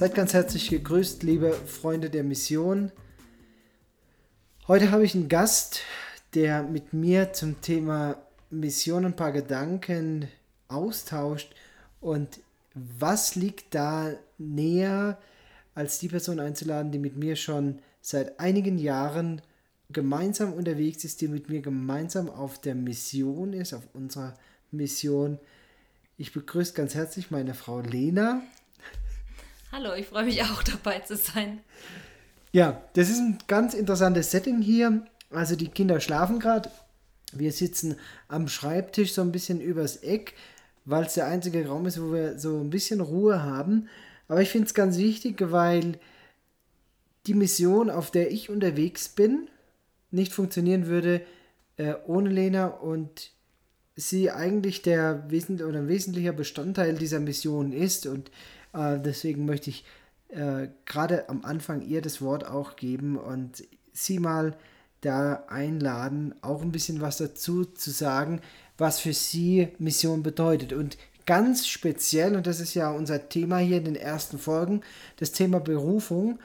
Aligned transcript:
Seid 0.00 0.14
ganz 0.14 0.32
herzlich 0.32 0.70
gegrüßt, 0.70 1.24
liebe 1.24 1.52
Freunde 1.52 2.08
der 2.08 2.24
Mission. 2.24 2.90
Heute 4.66 4.92
habe 4.92 5.04
ich 5.04 5.14
einen 5.14 5.28
Gast, 5.28 5.82
der 6.32 6.62
mit 6.62 6.94
mir 6.94 7.34
zum 7.34 7.60
Thema 7.60 8.16
Mission 8.48 9.04
ein 9.04 9.14
paar 9.14 9.32
Gedanken 9.32 10.26
austauscht. 10.68 11.54
Und 12.00 12.40
was 12.72 13.34
liegt 13.34 13.74
da 13.74 14.14
näher, 14.38 15.18
als 15.74 15.98
die 15.98 16.08
Person 16.08 16.40
einzuladen, 16.40 16.92
die 16.92 16.98
mit 16.98 17.18
mir 17.18 17.36
schon 17.36 17.80
seit 18.00 18.40
einigen 18.40 18.78
Jahren 18.78 19.42
gemeinsam 19.90 20.54
unterwegs 20.54 21.04
ist, 21.04 21.20
die 21.20 21.28
mit 21.28 21.50
mir 21.50 21.60
gemeinsam 21.60 22.30
auf 22.30 22.58
der 22.58 22.74
Mission 22.74 23.52
ist, 23.52 23.74
auf 23.74 23.86
unserer 23.92 24.32
Mission. 24.70 25.38
Ich 26.16 26.32
begrüße 26.32 26.72
ganz 26.72 26.94
herzlich 26.94 27.30
meine 27.30 27.52
Frau 27.52 27.80
Lena. 27.80 28.40
Hallo, 29.72 29.94
ich 29.94 30.06
freue 30.06 30.24
mich 30.24 30.42
auch 30.42 30.62
dabei 30.64 30.98
zu 30.98 31.16
sein. 31.16 31.60
Ja, 32.50 32.82
das 32.94 33.08
ist 33.08 33.18
ein 33.18 33.38
ganz 33.46 33.74
interessantes 33.74 34.32
Setting 34.32 34.60
hier. 34.60 35.06
Also 35.30 35.54
die 35.54 35.68
Kinder 35.68 36.00
schlafen 36.00 36.40
gerade. 36.40 36.68
Wir 37.32 37.52
sitzen 37.52 37.94
am 38.26 38.48
Schreibtisch 38.48 39.12
so 39.12 39.22
ein 39.22 39.30
bisschen 39.30 39.60
übers 39.60 39.98
Eck, 39.98 40.34
weil 40.84 41.04
es 41.04 41.14
der 41.14 41.28
einzige 41.28 41.68
Raum 41.68 41.86
ist, 41.86 42.02
wo 42.02 42.12
wir 42.12 42.36
so 42.36 42.58
ein 42.58 42.70
bisschen 42.70 43.00
Ruhe 43.00 43.44
haben. 43.44 43.88
Aber 44.26 44.42
ich 44.42 44.48
finde 44.48 44.66
es 44.66 44.74
ganz 44.74 44.98
wichtig, 44.98 45.36
weil 45.52 46.00
die 47.28 47.34
Mission, 47.34 47.90
auf 47.90 48.10
der 48.10 48.32
ich 48.32 48.50
unterwegs 48.50 49.08
bin, 49.08 49.48
nicht 50.10 50.32
funktionieren 50.32 50.86
würde 50.86 51.22
äh, 51.76 51.94
ohne 52.08 52.30
Lena 52.30 52.66
und 52.66 53.30
sie 53.94 54.32
eigentlich 54.32 54.82
der 54.82 55.30
wesentlich 55.30 55.68
oder 55.68 55.78
ein 55.78 55.88
wesentlicher 55.88 56.32
Bestandteil 56.32 56.96
dieser 56.96 57.20
Mission 57.20 57.72
ist 57.72 58.06
und 58.06 58.32
äh, 58.72 58.98
deswegen 58.98 59.44
möchte 59.46 59.70
ich 59.70 59.84
äh, 60.28 60.68
gerade 60.86 61.28
am 61.28 61.44
Anfang 61.44 61.82
ihr 61.82 62.02
das 62.02 62.22
Wort 62.22 62.46
auch 62.46 62.76
geben 62.76 63.16
und 63.16 63.64
sie 63.92 64.18
mal 64.18 64.56
da 65.00 65.44
einladen, 65.48 66.34
auch 66.42 66.62
ein 66.62 66.72
bisschen 66.72 67.00
was 67.00 67.16
dazu 67.16 67.64
zu 67.64 67.90
sagen, 67.90 68.40
was 68.76 69.00
für 69.00 69.12
sie 69.12 69.68
Mission 69.78 70.22
bedeutet. 70.22 70.72
Und 70.72 70.98
ganz 71.26 71.66
speziell, 71.66 72.36
und 72.36 72.46
das 72.46 72.60
ist 72.60 72.74
ja 72.74 72.90
unser 72.90 73.28
Thema 73.28 73.58
hier 73.58 73.78
in 73.78 73.84
den 73.84 73.96
ersten 73.96 74.38
Folgen, 74.38 74.82
das 75.16 75.32
Thema 75.32 75.60
Berufung. 75.60 76.38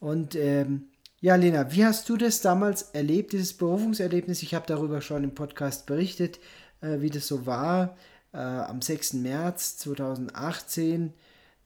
Und 0.00 0.34
ähm, 0.36 0.88
ja, 1.20 1.34
Lena, 1.34 1.72
wie 1.72 1.84
hast 1.84 2.08
du 2.08 2.16
das 2.16 2.40
damals 2.40 2.82
erlebt, 2.92 3.32
dieses 3.32 3.52
Berufungserlebnis? 3.52 4.42
Ich 4.42 4.54
habe 4.54 4.66
darüber 4.66 5.00
schon 5.00 5.24
im 5.24 5.34
Podcast 5.34 5.86
berichtet, 5.86 6.38
äh, 6.80 7.00
wie 7.00 7.10
das 7.10 7.26
so 7.26 7.46
war. 7.46 7.96
Äh, 8.32 8.38
am 8.38 8.80
6. 8.80 9.14
März 9.14 9.78
2018 9.78 11.12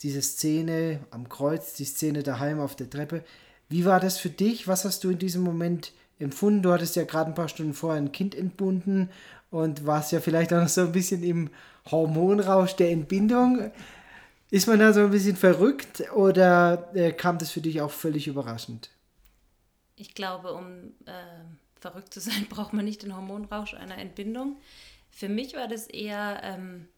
diese 0.03 0.23
Szene 0.23 1.01
am 1.11 1.29
Kreuz, 1.29 1.75
die 1.75 1.85
Szene 1.85 2.23
daheim 2.23 2.61
auf 2.61 2.77
der 2.77 2.91
Treppe. 2.91 3.25
Wie 3.69 3.85
war 3.85 4.01
das 4.01 4.19
für 4.19 4.31
dich? 4.31 4.69
Was 4.69 4.85
hast 4.85 5.05
du 5.05 5.11
in 5.11 5.19
diesem 5.19 5.43
Moment 5.43 5.93
empfunden? 6.19 6.63
Du 6.63 6.73
hattest 6.73 6.97
ja 6.97 7.05
gerade 7.05 7.31
ein 7.31 7.35
paar 7.35 7.49
Stunden 7.49 7.75
vorher 7.75 8.01
ein 8.01 8.13
Kind 8.13 8.35
entbunden 8.35 9.11
und 9.51 9.87
warst 9.87 10.13
ja 10.13 10.21
vielleicht 10.21 10.53
auch 10.53 10.61
noch 10.61 10.69
so 10.69 10.83
ein 10.83 10.93
bisschen 10.93 11.23
im 11.23 11.51
Hormonrausch 11.91 12.75
der 12.75 12.91
Entbindung. 12.91 13.71
Ist 14.51 14.67
man 14.67 14.79
da 14.79 14.93
so 14.93 15.01
ein 15.01 15.11
bisschen 15.11 15.37
verrückt 15.37 16.13
oder 16.15 16.91
äh, 16.95 17.13
kam 17.13 17.39
das 17.39 17.51
für 17.51 17.61
dich 17.61 17.81
auch 17.81 17.91
völlig 17.91 18.27
überraschend? 18.27 18.91
Ich 19.97 20.15
glaube, 20.15 20.53
um 20.53 20.93
äh, 21.07 21.13
verrückt 21.81 22.13
zu 22.13 22.21
sein, 22.21 22.47
braucht 22.51 22.73
man 22.73 22.85
nicht 22.85 23.03
den 23.03 23.17
Hormonrausch 23.17 23.75
einer 23.75 23.99
Entbindung. 23.99 24.57
Für 25.11 25.29
mich 25.29 25.55
war 25.55 25.69
das 25.69 25.87
eher 25.87 26.41
ähm, 26.43 26.89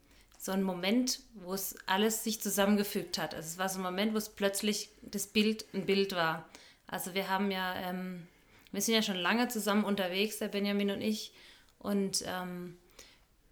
so 0.44 0.52
ein 0.52 0.62
Moment, 0.62 1.20
wo 1.36 1.54
es 1.54 1.74
alles 1.86 2.22
sich 2.22 2.38
zusammengefügt 2.38 3.16
hat. 3.16 3.34
Also 3.34 3.48
es 3.48 3.56
war 3.56 3.70
so 3.70 3.78
ein 3.78 3.82
Moment, 3.82 4.12
wo 4.12 4.18
es 4.18 4.28
plötzlich 4.28 4.90
das 5.00 5.26
Bild 5.26 5.64
ein 5.72 5.86
Bild 5.86 6.14
war. 6.14 6.46
Also 6.86 7.14
wir 7.14 7.30
haben 7.30 7.50
ja, 7.50 7.74
ähm, 7.76 8.28
wir 8.70 8.82
sind 8.82 8.94
ja 8.94 9.00
schon 9.00 9.16
lange 9.16 9.48
zusammen 9.48 9.84
unterwegs, 9.84 10.40
der 10.40 10.48
Benjamin 10.48 10.90
und 10.90 11.00
ich, 11.00 11.32
und 11.78 12.24
ähm, 12.26 12.76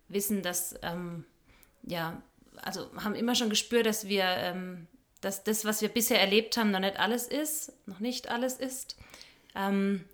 wissen, 0.09 0.43
dass, 0.43 0.75
ähm, 0.83 1.25
ja, 1.83 2.21
also 2.61 2.91
haben 3.03 3.15
immer 3.15 3.37
schon 3.37 3.49
gespürt, 3.49 3.87
dass 3.87 4.07
wir, 4.09 4.25
ähm, 4.25 4.87
dass 5.23 5.45
das, 5.45 5.65
was 5.65 5.81
wir 5.81 5.89
bisher 5.89 6.21
erlebt 6.21 6.59
haben, 6.59 6.73
noch 6.73 6.81
nicht 6.81 7.01
alles 7.01 7.27
ist, 7.27 7.73
noch 7.87 8.01
nicht 8.01 8.29
alles 8.29 8.57
ist. 8.57 8.99
Ähm, 9.55 10.05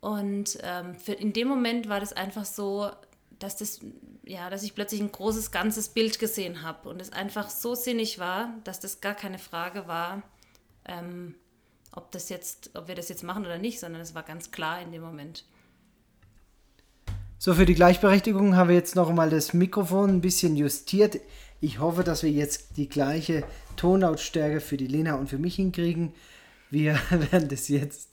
und 0.00 0.58
ähm, 0.62 0.96
in 1.18 1.34
dem 1.34 1.48
Moment 1.48 1.90
war 1.90 2.00
das 2.00 2.14
einfach 2.14 2.46
so, 2.46 2.90
dass 3.38 3.56
das 3.56 3.80
ja, 4.24 4.50
dass 4.50 4.62
ich 4.62 4.74
plötzlich 4.74 5.00
ein 5.00 5.10
großes 5.10 5.50
ganzes 5.50 5.88
Bild 5.88 6.18
gesehen 6.18 6.62
habe 6.62 6.88
und 6.88 7.00
es 7.00 7.12
einfach 7.12 7.48
so 7.48 7.74
sinnig 7.74 8.18
war, 8.18 8.52
dass 8.64 8.78
das 8.78 9.00
gar 9.00 9.14
keine 9.14 9.38
Frage 9.38 9.88
war, 9.88 10.22
ähm, 10.84 11.34
ob 11.92 12.12
das 12.12 12.28
jetzt, 12.28 12.70
ob 12.74 12.88
wir 12.88 12.94
das 12.94 13.08
jetzt 13.08 13.22
machen 13.22 13.46
oder 13.46 13.58
nicht, 13.58 13.80
sondern 13.80 14.02
es 14.02 14.14
war 14.14 14.22
ganz 14.22 14.50
klar 14.50 14.82
in 14.82 14.92
dem 14.92 15.02
Moment. 15.02 15.44
So, 17.38 17.54
für 17.54 17.64
die 17.64 17.74
Gleichberechtigung 17.74 18.56
haben 18.56 18.68
wir 18.68 18.76
jetzt 18.76 18.96
noch 18.96 19.12
mal 19.12 19.30
das 19.30 19.54
Mikrofon 19.54 20.10
ein 20.10 20.20
bisschen 20.20 20.56
justiert. 20.56 21.20
Ich 21.60 21.78
hoffe, 21.78 22.04
dass 22.04 22.22
wir 22.22 22.30
jetzt 22.30 22.76
die 22.76 22.88
gleiche 22.88 23.44
Tonlautstärke 23.76 24.60
für 24.60 24.76
die 24.76 24.86
Lena 24.86 25.14
und 25.14 25.28
für 25.28 25.38
mich 25.38 25.54
hinkriegen. 25.54 26.12
Wir 26.70 27.00
werden 27.30 27.48
das 27.48 27.68
jetzt 27.68 28.10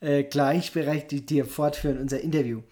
äh, 0.00 0.22
gleichberechtigt 0.22 1.30
hier 1.30 1.46
fortführen, 1.46 1.98
unser 1.98 2.20
Interview. 2.20 2.62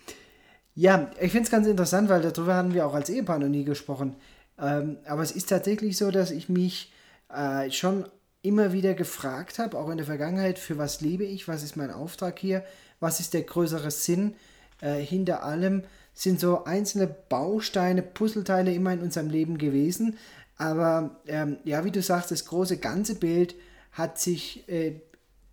Ja, 0.80 1.10
ich 1.20 1.30
finde 1.30 1.44
es 1.44 1.50
ganz 1.50 1.66
interessant, 1.66 2.08
weil 2.08 2.22
darüber 2.22 2.54
haben 2.54 2.72
wir 2.72 2.86
auch 2.86 2.94
als 2.94 3.10
Ehepaar 3.10 3.38
noch 3.38 3.50
nie 3.50 3.64
gesprochen. 3.64 4.16
Ähm, 4.58 4.96
aber 5.04 5.20
es 5.20 5.30
ist 5.30 5.50
tatsächlich 5.50 5.98
so, 5.98 6.10
dass 6.10 6.30
ich 6.30 6.48
mich 6.48 6.90
äh, 7.28 7.70
schon 7.70 8.06
immer 8.40 8.72
wieder 8.72 8.94
gefragt 8.94 9.58
habe, 9.58 9.76
auch 9.76 9.90
in 9.90 9.98
der 9.98 10.06
Vergangenheit, 10.06 10.58
für 10.58 10.78
was 10.78 11.02
lebe 11.02 11.24
ich, 11.24 11.48
was 11.48 11.62
ist 11.62 11.76
mein 11.76 11.90
Auftrag 11.90 12.38
hier, 12.38 12.64
was 12.98 13.20
ist 13.20 13.34
der 13.34 13.42
größere 13.42 13.90
Sinn 13.90 14.36
äh, 14.80 14.94
hinter 14.94 15.44
allem, 15.44 15.82
sind 16.14 16.40
so 16.40 16.64
einzelne 16.64 17.08
Bausteine, 17.28 18.00
Puzzleteile 18.00 18.72
immer 18.72 18.94
in 18.94 19.00
unserem 19.00 19.28
Leben 19.28 19.58
gewesen. 19.58 20.16
Aber 20.56 21.20
ähm, 21.26 21.58
ja, 21.64 21.84
wie 21.84 21.90
du 21.90 22.00
sagst, 22.00 22.30
das 22.30 22.46
große 22.46 22.78
ganze 22.78 23.16
Bild 23.16 23.54
hat 23.92 24.18
sich 24.18 24.66
äh, 24.66 25.02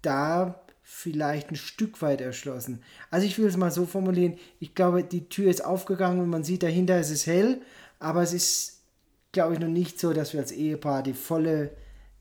da 0.02 0.62
vielleicht 0.90 1.52
ein 1.52 1.58
Stück 1.58 2.02
weit 2.02 2.22
erschlossen. 2.22 2.82
Also 3.12 3.28
ich 3.28 3.38
will 3.38 3.46
es 3.46 3.58
mal 3.58 3.72
so 3.72 3.86
formulieren, 3.86 4.40
ich 4.62 4.74
glaube, 4.74 5.04
die 5.04 5.28
Tür 5.28 5.52
ist 5.52 5.64
aufgegangen 5.64 6.22
und 6.22 6.30
man 6.30 6.46
sieht 6.46 6.64
dahinter, 6.64 6.96
es 6.96 7.12
ist 7.12 7.28
hell, 7.28 7.62
aber 8.00 8.24
es 8.24 8.32
ist, 8.32 8.80
glaube 9.34 9.54
ich, 9.54 9.60
noch 9.60 9.68
nicht 9.68 10.00
so, 10.00 10.14
dass 10.14 10.32
wir 10.32 10.40
als 10.40 10.54
Ehepaar 10.54 11.04
die 11.04 11.14
volle 11.14 11.76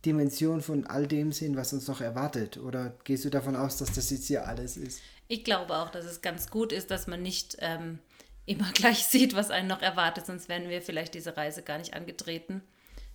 Dimension 0.05 0.63
von 0.63 0.85
all 0.85 1.07
dem 1.07 1.31
sehen, 1.31 1.57
was 1.57 1.73
uns 1.73 1.87
noch 1.87 2.01
erwartet. 2.01 2.59
Oder 2.59 2.93
gehst 3.05 3.25
du 3.25 3.31
davon 3.31 3.55
aus, 3.55 3.77
dass 3.77 3.93
das 3.93 4.11
jetzt 4.11 4.27
hier 4.27 4.49
alles 4.49 4.77
ist? 4.77 5.01
Ich 5.29 5.45
glaube 5.45 5.77
auch, 5.77 5.91
dass 5.91 6.05
es 6.05 6.21
ganz 6.21 6.51
gut 6.51 6.73
ist, 6.73 6.91
dass 6.91 7.07
man 7.07 7.23
nicht 7.23 7.57
ähm, 7.61 8.01
immer 8.47 8.71
gleich 8.75 9.05
sieht, 9.05 9.37
was 9.37 9.51
einen 9.51 9.69
noch 9.69 9.81
erwartet, 9.81 10.27
sonst 10.27 10.49
wären 10.49 10.69
wir 10.69 10.83
vielleicht 10.83 11.15
diese 11.15 11.37
Reise 11.37 11.63
gar 11.63 11.79
nicht 11.79 11.95
angetreten, 11.95 12.63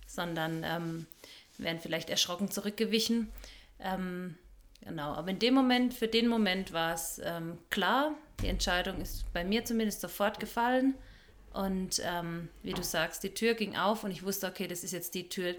sondern 0.06 0.64
ähm, 0.64 1.06
wären 1.58 1.78
vielleicht 1.78 2.08
erschrocken 2.08 2.50
zurückgewichen. 2.50 3.30
Ähm, 3.80 4.38
Genau, 4.84 5.12
aber 5.14 5.30
in 5.30 5.38
dem 5.38 5.54
Moment, 5.54 5.94
für 5.94 6.08
den 6.08 6.26
Moment 6.26 6.72
war 6.72 6.94
es 6.94 7.20
ähm, 7.24 7.58
klar, 7.70 8.14
die 8.40 8.48
Entscheidung 8.48 9.00
ist 9.00 9.32
bei 9.32 9.44
mir 9.44 9.64
zumindest 9.64 10.00
sofort 10.00 10.40
gefallen. 10.40 10.94
Und 11.52 12.00
ähm, 12.04 12.48
wie 12.62 12.72
du 12.72 12.82
sagst, 12.82 13.22
die 13.22 13.34
Tür 13.34 13.54
ging 13.54 13.76
auf 13.76 14.04
und 14.04 14.10
ich 14.10 14.24
wusste, 14.24 14.46
okay, 14.46 14.66
das 14.66 14.84
ist 14.84 14.92
jetzt 14.92 15.14
die 15.14 15.28
Tür. 15.28 15.54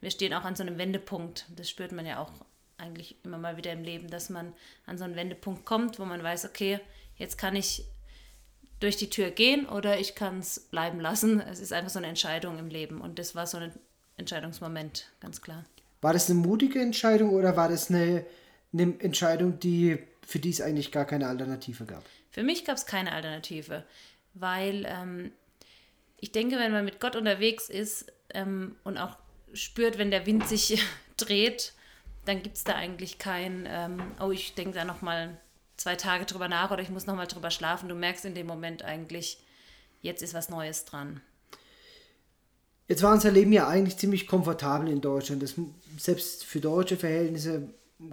Wir 0.00 0.10
stehen 0.10 0.34
auch 0.34 0.44
an 0.44 0.54
so 0.54 0.62
einem 0.62 0.78
Wendepunkt. 0.78 1.46
Das 1.56 1.68
spürt 1.68 1.92
man 1.92 2.06
ja 2.06 2.20
auch 2.20 2.30
eigentlich 2.76 3.16
immer 3.24 3.38
mal 3.38 3.56
wieder 3.56 3.72
im 3.72 3.82
Leben, 3.82 4.08
dass 4.08 4.30
man 4.30 4.52
an 4.86 4.98
so 4.98 5.04
einen 5.04 5.16
Wendepunkt 5.16 5.64
kommt, 5.64 5.98
wo 5.98 6.04
man 6.04 6.22
weiß, 6.22 6.44
okay, 6.44 6.80
jetzt 7.16 7.38
kann 7.38 7.56
ich 7.56 7.84
durch 8.78 8.96
die 8.96 9.10
Tür 9.10 9.30
gehen 9.30 9.66
oder 9.66 9.98
ich 9.98 10.14
kann 10.14 10.38
es 10.38 10.60
bleiben 10.60 11.00
lassen. 11.00 11.40
Es 11.40 11.58
ist 11.58 11.72
einfach 11.72 11.90
so 11.90 11.98
eine 11.98 12.06
Entscheidung 12.06 12.58
im 12.58 12.68
Leben 12.68 13.00
und 13.00 13.18
das 13.18 13.34
war 13.34 13.46
so 13.46 13.58
ein 13.58 13.72
Entscheidungsmoment, 14.16 15.10
ganz 15.18 15.40
klar. 15.40 15.64
War 16.00 16.12
das 16.12 16.30
eine 16.30 16.38
mutige 16.38 16.80
Entscheidung 16.80 17.30
oder 17.30 17.56
war 17.56 17.68
das 17.68 17.90
eine 17.90 18.24
eine 18.72 19.00
Entscheidung, 19.00 19.58
die, 19.58 19.98
für 20.26 20.38
die 20.38 20.50
es 20.50 20.60
eigentlich 20.60 20.92
gar 20.92 21.04
keine 21.04 21.28
Alternative 21.28 21.84
gab? 21.84 22.04
Für 22.30 22.42
mich 22.42 22.64
gab 22.64 22.76
es 22.76 22.86
keine 22.86 23.12
Alternative, 23.12 23.84
weil 24.34 24.86
ähm, 24.86 25.32
ich 26.18 26.32
denke, 26.32 26.56
wenn 26.56 26.72
man 26.72 26.84
mit 26.84 27.00
Gott 27.00 27.16
unterwegs 27.16 27.68
ist 27.68 28.12
ähm, 28.34 28.76
und 28.84 28.98
auch 28.98 29.16
spürt, 29.54 29.98
wenn 29.98 30.10
der 30.10 30.26
Wind 30.26 30.46
sich 30.46 30.82
dreht, 31.16 31.72
dann 32.24 32.42
gibt 32.42 32.56
es 32.56 32.64
da 32.64 32.74
eigentlich 32.74 33.18
kein, 33.18 33.66
ähm, 33.68 34.02
oh, 34.20 34.30
ich 34.30 34.54
denke 34.54 34.74
da 34.74 34.84
nochmal 34.84 35.38
zwei 35.76 35.96
Tage 35.96 36.26
drüber 36.26 36.48
nach 36.48 36.70
oder 36.70 36.82
ich 36.82 36.90
muss 36.90 37.06
nochmal 37.06 37.26
drüber 37.26 37.50
schlafen. 37.50 37.88
Du 37.88 37.94
merkst 37.94 38.24
in 38.24 38.34
dem 38.34 38.46
Moment 38.46 38.84
eigentlich, 38.84 39.42
jetzt 40.02 40.22
ist 40.22 40.34
was 40.34 40.50
Neues 40.50 40.84
dran. 40.84 41.22
Jetzt 42.88 43.02
war 43.02 43.12
unser 43.12 43.30
Leben 43.30 43.52
ja 43.52 43.68
eigentlich 43.68 43.98
ziemlich 43.98 44.26
komfortabel 44.26 44.88
in 44.88 45.00
Deutschland. 45.00 45.42
Das, 45.42 45.54
selbst 45.98 46.44
für 46.44 46.60
deutsche 46.60 46.96
Verhältnisse 46.96 47.68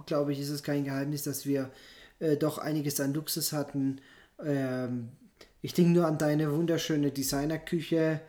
glaube 0.06 0.32
ich, 0.32 0.40
ist 0.40 0.50
es 0.50 0.62
kein 0.62 0.84
Geheimnis, 0.84 1.22
dass 1.22 1.46
wir 1.46 1.70
äh, 2.18 2.36
doch 2.36 2.58
einiges 2.58 3.00
an 3.00 3.14
Luxus 3.14 3.52
hatten. 3.52 4.00
Ähm, 4.44 5.08
ich 5.62 5.74
denke 5.74 5.92
nur 5.92 6.06
an 6.06 6.18
deine 6.18 6.52
wunderschöne 6.52 7.10
Designerküche 7.10 8.20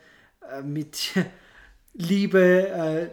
äh, 0.52 0.62
mit 0.62 1.14
Liebe, 1.94 2.68
äh, 2.68 3.08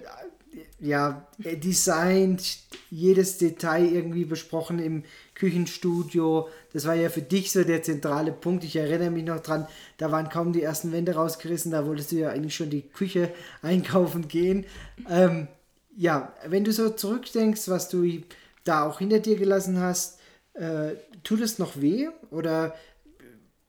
ja, 0.79 1.27
designt, 1.39 2.59
jedes 2.91 3.39
Detail 3.39 3.87
irgendwie 3.87 4.25
besprochen 4.25 4.79
im 4.79 5.03
Küchenstudio. 5.35 6.49
Das 6.73 6.87
war 6.87 6.95
ja 6.95 7.09
für 7.09 7.23
dich 7.23 7.51
so 7.51 7.65
der 7.65 7.83
zentrale 7.83 8.33
Punkt. 8.33 8.63
Ich 8.63 8.77
erinnere 8.77 9.11
mich 9.11 9.25
noch 9.25 9.41
dran, 9.41 9.67
da 9.97 10.13
waren 10.13 10.29
kaum 10.29 10.53
die 10.53 10.63
ersten 10.63 10.93
Wände 10.93 11.15
rausgerissen, 11.15 11.73
da 11.73 11.87
wolltest 11.87 12.13
du 12.13 12.17
ja 12.17 12.29
eigentlich 12.29 12.55
schon 12.55 12.71
die 12.71 12.83
Küche 12.83 13.33
einkaufen 13.63 14.29
gehen. 14.29 14.67
Ähm, 15.09 15.49
ja, 15.97 16.35
wenn 16.47 16.65
du 16.65 16.73
so 16.73 16.91
zurückdenkst, 16.91 17.69
was 17.69 17.89
du 17.89 18.23
da 18.65 18.85
auch 18.85 18.99
hinter 18.99 19.21
dir 19.21 19.37
gelassen 19.37 19.79
hast, 19.81 20.19
äh, 20.55 20.97
tut 21.23 21.41
es 21.41 21.59
noch 21.59 21.81
weh 21.81 22.09
oder 22.31 22.75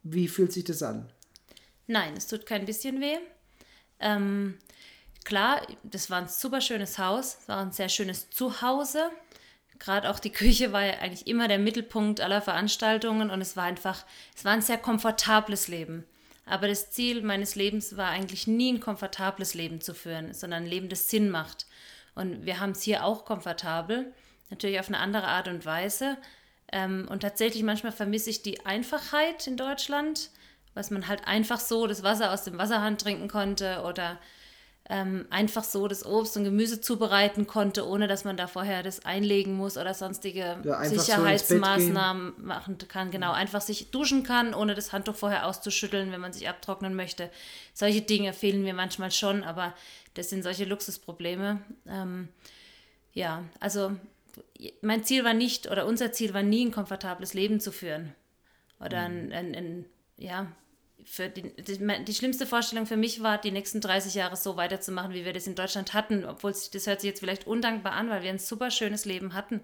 wie 0.03 0.27
fühlt 0.27 0.53
sich 0.53 0.63
das 0.63 0.83
an? 0.83 1.09
Nein, 1.87 2.13
es 2.17 2.27
tut 2.27 2.45
kein 2.45 2.65
bisschen 2.65 3.01
weh. 3.01 3.17
Ähm, 3.99 4.57
klar, 5.23 5.61
das 5.83 6.09
war 6.09 6.19
ein 6.19 6.27
super 6.27 6.61
schönes 6.61 6.97
Haus, 6.97 7.37
war 7.47 7.61
ein 7.61 7.71
sehr 7.71 7.89
schönes 7.89 8.29
Zuhause. 8.29 9.09
Gerade 9.79 10.09
auch 10.09 10.19
die 10.19 10.31
Küche 10.31 10.71
war 10.71 10.85
ja 10.85 10.99
eigentlich 10.99 11.27
immer 11.27 11.47
der 11.47 11.59
Mittelpunkt 11.59 12.21
aller 12.21 12.41
Veranstaltungen 12.41 13.29
und 13.29 13.41
es 13.41 13.57
war 13.57 13.65
einfach, 13.65 14.05
es 14.35 14.45
war 14.45 14.53
ein 14.53 14.61
sehr 14.61 14.77
komfortables 14.77 15.67
Leben. 15.67 16.05
Aber 16.45 16.67
das 16.67 16.91
Ziel 16.91 17.23
meines 17.23 17.55
Lebens 17.55 17.97
war 17.97 18.09
eigentlich 18.09 18.45
nie 18.47 18.73
ein 18.73 18.79
komfortables 18.79 19.55
Leben 19.55 19.81
zu 19.81 19.93
führen, 19.95 20.33
sondern 20.33 20.63
ein 20.63 20.69
Leben, 20.69 20.89
das 20.89 21.09
Sinn 21.09 21.29
macht. 21.29 21.65
Und 22.15 22.45
wir 22.45 22.59
haben 22.59 22.71
es 22.71 22.81
hier 22.81 23.03
auch 23.03 23.25
komfortabel, 23.25 24.13
natürlich 24.49 24.79
auf 24.79 24.87
eine 24.87 24.99
andere 24.99 25.27
Art 25.27 25.47
und 25.47 25.65
Weise. 25.65 26.17
Ähm, 26.71 27.07
und 27.09 27.19
tatsächlich 27.21 27.63
manchmal 27.63 27.91
vermisse 27.91 28.29
ich 28.29 28.41
die 28.41 28.65
Einfachheit 28.65 29.47
in 29.47 29.57
Deutschland, 29.57 30.29
was 30.73 30.91
man 30.91 31.07
halt 31.07 31.27
einfach 31.27 31.59
so 31.59 31.87
das 31.87 32.03
Wasser 32.03 32.31
aus 32.31 32.43
dem 32.43 32.57
Wasserhahn 32.57 32.97
trinken 32.97 33.27
konnte 33.27 33.83
oder 33.83 34.17
ähm, 34.87 35.25
einfach 35.31 35.63
so 35.63 35.87
das 35.87 36.05
Obst 36.05 36.37
und 36.37 36.43
Gemüse 36.43 36.79
zubereiten 36.79 37.47
konnte, 37.47 37.87
ohne 37.87 38.07
dass 38.07 38.23
man 38.23 38.37
da 38.37 38.45
vorher 38.45 38.83
das 38.83 39.03
einlegen 39.03 39.55
muss 39.55 39.77
oder 39.77 39.95
sonstige 39.95 40.57
ja, 40.63 40.83
Sicherheitsmaßnahmen 40.83 42.33
so 42.37 42.45
machen 42.45 42.77
kann. 42.87 43.09
Genau, 43.09 43.31
einfach 43.31 43.61
sich 43.61 43.89
duschen 43.89 44.23
kann, 44.23 44.53
ohne 44.53 44.75
das 44.75 44.93
Handtuch 44.93 45.15
vorher 45.15 45.47
auszuschütteln, 45.47 46.11
wenn 46.11 46.21
man 46.21 46.33
sich 46.33 46.47
abtrocknen 46.47 46.95
möchte. 46.95 47.31
Solche 47.73 48.01
Dinge 48.01 48.31
fehlen 48.33 48.61
mir 48.61 48.75
manchmal 48.75 49.09
schon, 49.09 49.43
aber 49.43 49.73
das 50.15 50.29
sind 50.29 50.43
solche 50.43 50.65
Luxusprobleme. 50.65 51.61
Ähm, 51.87 52.29
ja, 53.13 53.43
also 53.59 53.91
mein 54.81 55.03
Ziel 55.03 55.23
war 55.23 55.33
nicht 55.33 55.69
oder 55.69 55.85
unser 55.85 56.11
Ziel 56.11 56.33
war 56.33 56.43
nie 56.43 56.65
ein 56.65 56.71
komfortables 56.71 57.33
Leben 57.33 57.59
zu 57.59 57.71
führen 57.71 58.13
oder 58.79 59.01
ein, 59.01 59.31
ein, 59.31 59.55
ein 59.55 59.85
ja, 60.17 60.47
für 61.05 61.29
die, 61.29 61.43
die, 61.55 62.03
die, 62.05 62.13
schlimmste 62.13 62.45
Vorstellung 62.45 62.85
für 62.85 62.97
mich 62.97 63.21
war, 63.21 63.37
die 63.37 63.51
nächsten 63.51 63.79
30 63.79 64.15
Jahre 64.15 64.35
so 64.35 64.57
weiterzumachen, 64.57 65.13
wie 65.13 65.23
wir 65.23 65.33
das 65.33 65.47
in 65.47 65.55
Deutschland 65.55 65.93
hatten. 65.93 66.25
Obwohl 66.25 66.51
das 66.51 66.87
hört 66.87 67.01
sich 67.01 67.09
jetzt 67.09 67.19
vielleicht 67.19 67.47
undankbar 67.47 67.93
an, 67.93 68.09
weil 68.09 68.23
wir 68.23 68.31
ein 68.31 68.39
super 68.39 68.71
schönes 68.71 69.05
Leben 69.05 69.33
hatten. 69.33 69.61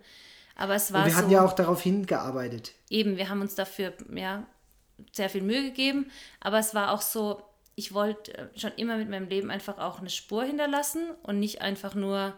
Aber 0.55 0.75
es 0.75 0.93
war 0.93 1.01
Und 1.01 1.07
wir 1.07 1.11
so, 1.13 1.17
hatten 1.17 1.31
ja 1.31 1.43
auch 1.43 1.53
darauf 1.53 1.81
hingearbeitet. 1.81 2.73
Eben, 2.89 3.17
wir 3.17 3.29
haben 3.29 3.41
uns 3.41 3.55
dafür 3.55 3.93
ja, 4.13 4.45
sehr 5.11 5.29
viel 5.29 5.41
Mühe 5.41 5.63
gegeben. 5.63 6.11
Aber 6.39 6.59
es 6.59 6.75
war 6.75 6.91
auch 6.91 7.01
so, 7.01 7.41
ich 7.75 7.93
wollte 7.93 8.37
äh, 8.37 8.47
schon 8.55 8.71
immer 8.75 8.97
mit 8.97 9.09
meinem 9.09 9.27
Leben 9.27 9.49
einfach 9.49 9.77
auch 9.77 9.99
eine 9.99 10.09
Spur 10.09 10.43
hinterlassen 10.43 11.09
und 11.23 11.39
nicht 11.39 11.61
einfach 11.61 11.95
nur, 11.95 12.33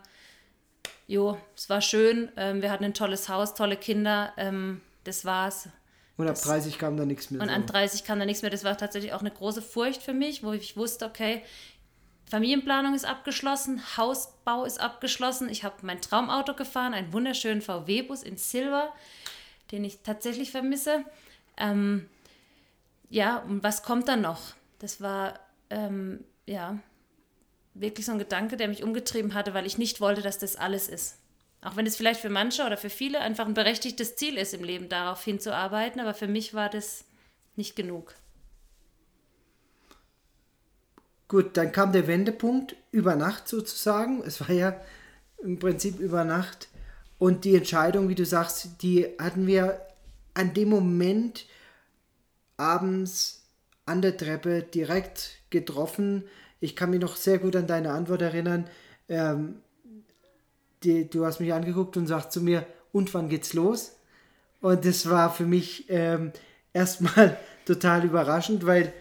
jo, 1.07 1.37
es 1.55 1.69
war 1.69 1.81
schön, 1.81 2.31
ähm, 2.37 2.61
wir 2.61 2.71
hatten 2.71 2.83
ein 2.83 2.93
tolles 2.93 3.29
Haus, 3.29 3.53
tolle 3.53 3.77
Kinder, 3.77 4.33
ähm, 4.37 4.81
das 5.03 5.25
war's. 5.25 5.69
Und 6.15 6.27
ab 6.27 6.39
30 6.39 6.77
kam 6.77 6.95
da 6.95 7.05
nichts 7.05 7.31
mehr. 7.31 7.41
Und 7.41 7.49
so. 7.49 7.53
an 7.53 7.65
30 7.65 8.03
kam 8.03 8.19
da 8.19 8.25
nichts 8.25 8.43
mehr. 8.43 8.51
Das 8.51 8.63
war 8.63 8.77
tatsächlich 8.77 9.13
auch 9.13 9.21
eine 9.21 9.31
große 9.31 9.63
Furcht 9.63 10.01
für 10.03 10.13
mich, 10.13 10.43
wo 10.43 10.51
ich 10.53 10.77
wusste, 10.77 11.05
okay, 11.05 11.41
Familienplanung 12.29 12.93
ist 12.93 13.05
abgeschlossen, 13.05 13.81
Hausbau 13.97 14.65
ist 14.65 14.79
abgeschlossen. 14.79 15.49
Ich 15.49 15.63
habe 15.63 15.75
mein 15.81 16.01
Traumauto 16.01 16.53
gefahren, 16.53 16.93
einen 16.93 17.13
wunderschönen 17.13 17.61
VW-Bus 17.61 18.23
in 18.23 18.37
Silber, 18.37 18.93
den 19.71 19.83
ich 19.83 19.99
tatsächlich 20.03 20.51
vermisse. 20.51 21.03
Ähm, 21.57 22.09
ja, 23.09 23.37
und 23.39 23.63
was 23.63 23.83
kommt 23.83 24.07
dann 24.07 24.21
noch? 24.21 24.39
Das 24.83 24.99
war, 24.99 25.39
ähm, 25.69 26.25
ja, 26.45 26.77
wirklich 27.73 28.05
so 28.05 28.11
ein 28.11 28.19
Gedanke, 28.19 28.57
der 28.57 28.67
mich 28.67 28.83
umgetrieben 28.83 29.33
hatte, 29.33 29.53
weil 29.53 29.65
ich 29.65 29.77
nicht 29.77 30.01
wollte, 30.01 30.21
dass 30.21 30.39
das 30.39 30.57
alles 30.57 30.89
ist. 30.89 31.19
Auch 31.61 31.77
wenn 31.77 31.85
es 31.85 31.95
vielleicht 31.95 32.19
für 32.19 32.29
manche 32.29 32.65
oder 32.65 32.75
für 32.75 32.89
viele 32.89 33.21
einfach 33.21 33.45
ein 33.45 33.53
berechtigtes 33.53 34.17
Ziel 34.17 34.37
ist 34.37 34.53
im 34.53 34.61
Leben, 34.61 34.89
darauf 34.89 35.23
hinzuarbeiten, 35.23 36.01
aber 36.01 36.13
für 36.13 36.27
mich 36.27 36.53
war 36.53 36.69
das 36.69 37.05
nicht 37.55 37.77
genug. 37.77 38.13
Gut, 41.29 41.55
dann 41.55 41.71
kam 41.71 41.93
der 41.93 42.07
Wendepunkt 42.07 42.75
über 42.91 43.15
Nacht 43.15 43.47
sozusagen. 43.47 44.21
Es 44.23 44.41
war 44.41 44.51
ja 44.51 44.75
im 45.41 45.59
Prinzip 45.59 45.97
über 46.01 46.25
Nacht. 46.25 46.67
Und 47.19 47.45
die 47.45 47.55
Entscheidung, 47.55 48.09
wie 48.09 48.15
du 48.15 48.25
sagst, 48.25 48.81
die 48.81 49.07
hatten 49.17 49.47
wir 49.47 49.79
an 50.33 50.53
dem 50.53 50.67
Moment 50.67 51.45
abends 52.57 53.42
an 53.85 54.01
der 54.01 54.17
Treppe 54.17 54.63
direkt 54.63 55.39
getroffen. 55.49 56.23
Ich 56.59 56.75
kann 56.75 56.89
mich 56.89 57.01
noch 57.01 57.15
sehr 57.15 57.39
gut 57.39 57.55
an 57.55 57.67
deine 57.67 57.91
Antwort 57.91 58.21
erinnern. 58.21 58.65
Ähm, 59.09 59.55
die, 60.83 61.09
du 61.09 61.25
hast 61.25 61.39
mich 61.39 61.53
angeguckt 61.53 61.97
und 61.97 62.07
sagst 62.07 62.31
zu 62.31 62.41
mir, 62.41 62.65
und 62.91 63.13
wann 63.13 63.29
geht's 63.29 63.53
los? 63.53 63.97
Und 64.61 64.85
das 64.85 65.09
war 65.09 65.33
für 65.33 65.45
mich 65.45 65.85
ähm, 65.89 66.31
erstmal 66.73 67.37
total 67.65 68.05
überraschend, 68.05 68.65
weil 68.65 68.93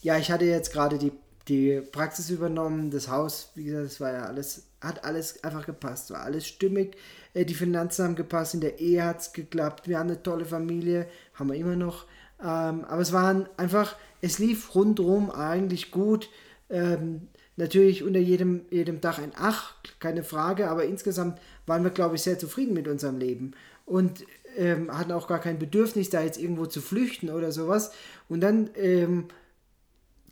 ja, 0.00 0.18
ich 0.18 0.30
hatte 0.32 0.44
jetzt 0.44 0.72
gerade 0.72 0.98
die, 0.98 1.12
die 1.48 1.80
Praxis 1.80 2.30
übernommen, 2.30 2.90
das 2.90 3.08
Haus, 3.08 3.50
wie 3.54 3.64
gesagt, 3.64 3.86
das 3.86 4.00
war 4.00 4.12
ja 4.12 4.24
alles, 4.24 4.64
hat 4.80 5.04
alles 5.04 5.44
einfach 5.44 5.66
gepasst, 5.66 6.10
war 6.10 6.22
alles 6.22 6.46
stimmig, 6.46 6.96
äh, 7.34 7.44
die 7.44 7.54
Finanzen 7.54 8.04
haben 8.04 8.16
gepasst, 8.16 8.54
in 8.54 8.60
der 8.60 8.80
Ehe 8.80 9.04
hat 9.04 9.20
es 9.20 9.32
geklappt, 9.32 9.86
wir 9.86 9.98
haben 9.98 10.08
eine 10.08 10.22
tolle 10.22 10.44
Familie, 10.44 11.06
haben 11.34 11.50
wir 11.50 11.56
immer 11.56 11.76
noch, 11.76 12.06
ähm, 12.42 12.84
aber 12.84 13.02
es 13.02 13.12
waren 13.12 13.48
einfach, 13.56 13.96
es 14.20 14.38
lief 14.38 14.74
rundherum 14.74 15.30
eigentlich 15.30 15.90
gut, 15.90 16.28
ähm, 16.70 17.28
Natürlich 17.56 18.02
unter 18.02 18.18
jedem, 18.18 18.62
jedem 18.70 19.00
Dach 19.00 19.18
ein 19.18 19.32
Ach, 19.36 19.74
keine 19.98 20.24
Frage, 20.24 20.70
aber 20.70 20.84
insgesamt 20.84 21.38
waren 21.66 21.84
wir, 21.84 21.90
glaube 21.90 22.16
ich, 22.16 22.22
sehr 22.22 22.38
zufrieden 22.38 22.72
mit 22.72 22.88
unserem 22.88 23.18
Leben 23.18 23.52
und 23.84 24.24
ähm, 24.56 24.96
hatten 24.96 25.12
auch 25.12 25.28
gar 25.28 25.38
kein 25.38 25.58
Bedürfnis, 25.58 26.08
da 26.08 26.22
jetzt 26.22 26.40
irgendwo 26.40 26.66
zu 26.66 26.80
flüchten 26.80 27.28
oder 27.28 27.52
sowas. 27.52 27.92
Und 28.28 28.40
dann, 28.40 28.70
ähm, 28.76 29.28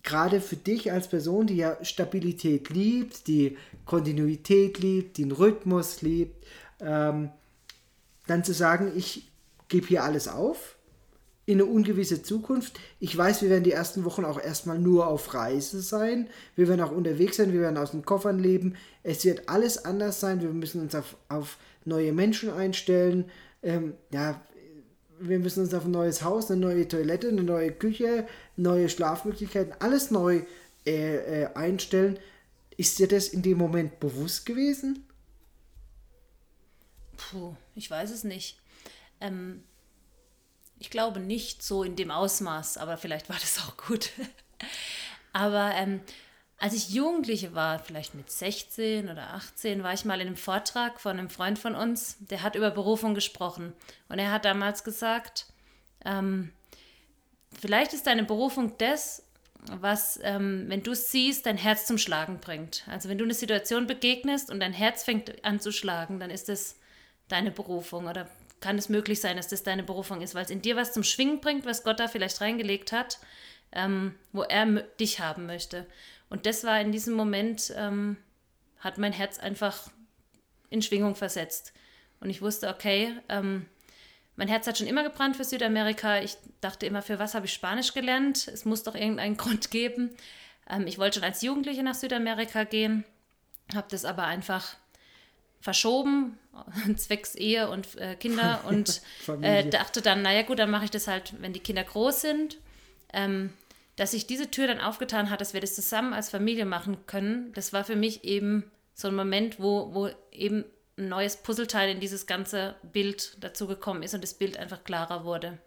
gerade 0.01 0.41
für 0.41 0.55
dich 0.55 0.91
als 0.91 1.07
Person, 1.09 1.45
die 1.45 1.57
ja 1.57 1.77
Stabilität 1.85 2.69
liebt, 2.69 3.27
die 3.27 3.55
Kontinuität 3.85 4.79
liebt, 4.79 5.19
den 5.19 5.31
Rhythmus 5.31 6.01
liebt, 6.01 6.43
ähm, 6.79 7.29
dann 8.25 8.43
zu 8.43 8.53
sagen, 8.53 8.91
ich 8.95 9.31
gebe 9.67 9.85
hier 9.85 10.03
alles 10.03 10.27
auf 10.27 10.75
in 11.51 11.61
eine 11.61 11.69
ungewisse 11.69 12.23
Zukunft. 12.23 12.79
Ich 12.99 13.15
weiß, 13.17 13.41
wir 13.41 13.49
werden 13.49 13.63
die 13.63 13.71
ersten 13.71 14.05
Wochen 14.05 14.25
auch 14.25 14.41
erstmal 14.41 14.79
nur 14.79 15.07
auf 15.07 15.33
Reise 15.33 15.81
sein. 15.81 16.29
Wir 16.55 16.67
werden 16.67 16.81
auch 16.81 16.91
unterwegs 16.91 17.37
sein, 17.37 17.51
wir 17.51 17.61
werden 17.61 17.77
aus 17.77 17.91
den 17.91 18.05
Koffern 18.05 18.39
leben. 18.39 18.75
Es 19.03 19.25
wird 19.25 19.49
alles 19.49 19.83
anders 19.83 20.19
sein. 20.19 20.41
Wir 20.41 20.49
müssen 20.49 20.81
uns 20.81 20.95
auf, 20.95 21.17
auf 21.27 21.57
neue 21.83 22.13
Menschen 22.13 22.51
einstellen. 22.51 23.25
Ähm, 23.63 23.93
ja, 24.11 24.41
wir 25.19 25.39
müssen 25.39 25.63
uns 25.63 25.73
auf 25.73 25.85
ein 25.85 25.91
neues 25.91 26.23
Haus, 26.23 26.49
eine 26.49 26.61
neue 26.61 26.87
Toilette, 26.87 27.27
eine 27.27 27.43
neue 27.43 27.71
Küche, 27.71 28.27
neue 28.55 28.89
Schlafmöglichkeiten, 28.89 29.73
alles 29.79 30.09
neu 30.09 30.43
äh, 30.85 31.43
äh, 31.43 31.53
einstellen. 31.53 32.17
Ist 32.77 32.97
dir 32.97 33.07
das 33.07 33.27
in 33.27 33.41
dem 33.41 33.57
Moment 33.57 33.99
bewusst 33.99 34.45
gewesen? 34.45 35.05
Puh, 37.17 37.55
ich 37.75 37.91
weiß 37.91 38.09
es 38.11 38.23
nicht. 38.23 38.59
Ähm, 39.19 39.63
ich 40.81 40.89
glaube 40.89 41.19
nicht 41.19 41.61
so 41.61 41.83
in 41.83 41.95
dem 41.95 42.09
Ausmaß, 42.09 42.77
aber 42.77 42.97
vielleicht 42.97 43.29
war 43.29 43.37
das 43.39 43.59
auch 43.59 43.77
gut. 43.77 44.09
aber 45.33 45.71
ähm, 45.75 46.01
als 46.57 46.73
ich 46.73 46.89
Jugendliche 46.89 47.53
war, 47.53 47.77
vielleicht 47.79 48.15
mit 48.15 48.31
16 48.31 49.07
oder 49.09 49.33
18, 49.35 49.83
war 49.83 49.93
ich 49.93 50.05
mal 50.05 50.19
in 50.19 50.27
einem 50.27 50.35
Vortrag 50.35 50.99
von 50.99 51.19
einem 51.19 51.29
Freund 51.29 51.59
von 51.59 51.75
uns, 51.75 52.17
der 52.19 52.41
hat 52.41 52.55
über 52.55 52.71
Berufung 52.71 53.13
gesprochen. 53.13 53.73
Und 54.09 54.17
er 54.17 54.31
hat 54.31 54.43
damals 54.43 54.83
gesagt, 54.83 55.45
ähm, 56.03 56.51
vielleicht 57.59 57.93
ist 57.93 58.07
deine 58.07 58.23
Berufung 58.23 58.75
das, 58.79 59.23
was, 59.69 60.19
ähm, 60.23 60.65
wenn 60.67 60.81
du 60.81 60.93
es 60.93 61.11
siehst, 61.11 61.45
dein 61.45 61.57
Herz 61.57 61.85
zum 61.85 61.99
Schlagen 61.99 62.39
bringt. 62.39 62.83
Also 62.87 63.07
wenn 63.07 63.19
du 63.19 63.23
eine 63.23 63.35
Situation 63.35 63.85
begegnest 63.85 64.49
und 64.49 64.59
dein 64.59 64.73
Herz 64.73 65.03
fängt 65.03 65.45
an 65.45 65.59
zu 65.59 65.71
schlagen, 65.71 66.19
dann 66.19 66.31
ist 66.31 66.49
es 66.49 66.79
deine 67.27 67.51
Berufung 67.51 68.07
oder 68.07 68.27
kann 68.61 68.77
es 68.77 68.89
möglich 68.89 69.19
sein, 69.19 69.37
dass 69.37 69.47
das 69.47 69.63
deine 69.63 69.83
Berufung 69.83 70.21
ist, 70.21 70.35
weil 70.35 70.45
es 70.45 70.51
in 70.51 70.61
dir 70.61 70.75
was 70.75 70.93
zum 70.93 71.03
Schwingen 71.03 71.41
bringt, 71.41 71.65
was 71.65 71.83
Gott 71.83 71.99
da 71.99 72.07
vielleicht 72.07 72.39
reingelegt 72.39 72.91
hat, 72.91 73.19
ähm, 73.71 74.15
wo 74.31 74.43
er 74.43 74.65
dich 74.99 75.19
haben 75.19 75.45
möchte. 75.45 75.85
Und 76.29 76.45
das 76.45 76.63
war 76.63 76.79
in 76.79 76.91
diesem 76.91 77.15
Moment, 77.15 77.73
ähm, 77.75 78.17
hat 78.79 78.97
mein 78.97 79.13
Herz 79.13 79.39
einfach 79.39 79.89
in 80.69 80.81
Schwingung 80.81 81.15
versetzt. 81.15 81.73
Und 82.19 82.29
ich 82.29 82.41
wusste, 82.41 82.69
okay, 82.69 83.15
ähm, 83.29 83.65
mein 84.35 84.47
Herz 84.47 84.65
hat 84.67 84.77
schon 84.77 84.87
immer 84.87 85.03
gebrannt 85.03 85.35
für 85.35 85.43
Südamerika. 85.43 86.19
Ich 86.19 86.37
dachte 86.61 86.85
immer, 86.85 87.01
für 87.01 87.19
was 87.19 87.35
habe 87.35 87.45
ich 87.45 87.53
Spanisch 87.53 87.93
gelernt? 87.93 88.47
Es 88.47 88.65
muss 88.65 88.83
doch 88.83 88.95
irgendeinen 88.95 89.37
Grund 89.37 89.71
geben. 89.71 90.11
Ähm, 90.69 90.87
ich 90.87 90.97
wollte 90.97 91.19
schon 91.19 91.27
als 91.27 91.41
Jugendliche 91.41 91.83
nach 91.83 91.95
Südamerika 91.95 92.63
gehen, 92.63 93.03
habe 93.73 93.87
das 93.89 94.05
aber 94.05 94.25
einfach 94.25 94.75
verschoben, 95.61 96.37
zwecks 96.97 97.35
Ehe 97.35 97.69
und 97.69 97.95
äh, 97.97 98.15
Kinder 98.15 98.63
und 98.67 99.01
äh, 99.41 99.69
dachte 99.69 100.01
dann, 100.01 100.21
naja 100.21 100.41
gut, 100.41 100.59
dann 100.59 100.71
mache 100.71 100.85
ich 100.85 100.91
das 100.91 101.07
halt, 101.07 101.33
wenn 101.39 101.53
die 101.53 101.59
Kinder 101.59 101.83
groß 101.83 102.21
sind. 102.21 102.57
Ähm, 103.13 103.53
dass 103.97 104.11
sich 104.11 104.25
diese 104.25 104.49
Tür 104.49 104.67
dann 104.67 104.79
aufgetan 104.79 105.29
hat, 105.29 105.41
dass 105.41 105.53
wir 105.53 105.61
das 105.61 105.75
zusammen 105.75 106.13
als 106.13 106.29
Familie 106.29 106.65
machen 106.65 107.05
können, 107.05 107.51
das 107.53 107.71
war 107.71 107.83
für 107.83 107.95
mich 107.95 108.23
eben 108.23 108.63
so 108.95 109.09
ein 109.09 109.15
Moment, 109.15 109.59
wo, 109.59 109.93
wo 109.93 110.09
eben 110.31 110.65
ein 110.97 111.09
neues 111.09 111.37
Puzzleteil 111.37 111.89
in 111.89 111.99
dieses 111.99 112.25
ganze 112.25 112.75
Bild 112.83 113.37
dazu 113.41 113.67
gekommen 113.67 114.01
ist 114.01 114.13
und 114.13 114.23
das 114.23 114.33
Bild 114.33 114.57
einfach 114.57 114.83
klarer 114.83 115.25
wurde. 115.25 115.57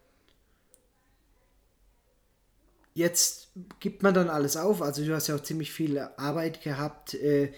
Jetzt 2.95 3.49
gibt 3.81 4.03
man 4.03 4.15
dann 4.15 4.31
alles 4.31 4.57
auf, 4.57 4.81
also 4.81 5.05
du 5.05 5.15
hast 5.15 5.27
ja 5.27 5.35
auch 5.35 5.43
ziemlich 5.43 5.73
viel 5.73 5.99
Arbeit 5.99 6.63
gehabt. 6.63 7.15
Äh, 7.15 7.53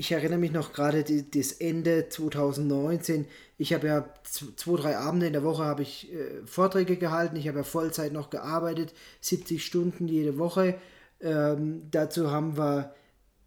ich 0.00 0.12
erinnere 0.12 0.38
mich 0.38 0.52
noch 0.52 0.72
gerade 0.72 1.04
das 1.04 1.52
Ende 1.52 2.08
2019. 2.08 3.26
Ich 3.58 3.74
habe 3.74 3.86
ja 3.86 4.08
zwei, 4.24 4.76
drei 4.80 4.96
Abende 4.96 5.26
in 5.26 5.34
der 5.34 5.44
Woche 5.44 5.62
habe 5.62 5.82
ich 5.82 6.10
äh, 6.10 6.40
Vorträge 6.46 6.96
gehalten. 6.96 7.36
Ich 7.36 7.46
habe 7.46 7.58
ja 7.58 7.64
Vollzeit 7.64 8.10
noch 8.10 8.30
gearbeitet, 8.30 8.94
70 9.20 9.62
Stunden 9.62 10.08
jede 10.08 10.38
Woche. 10.38 10.76
Ähm, 11.20 11.82
dazu 11.90 12.30
haben 12.30 12.56
wir, 12.56 12.94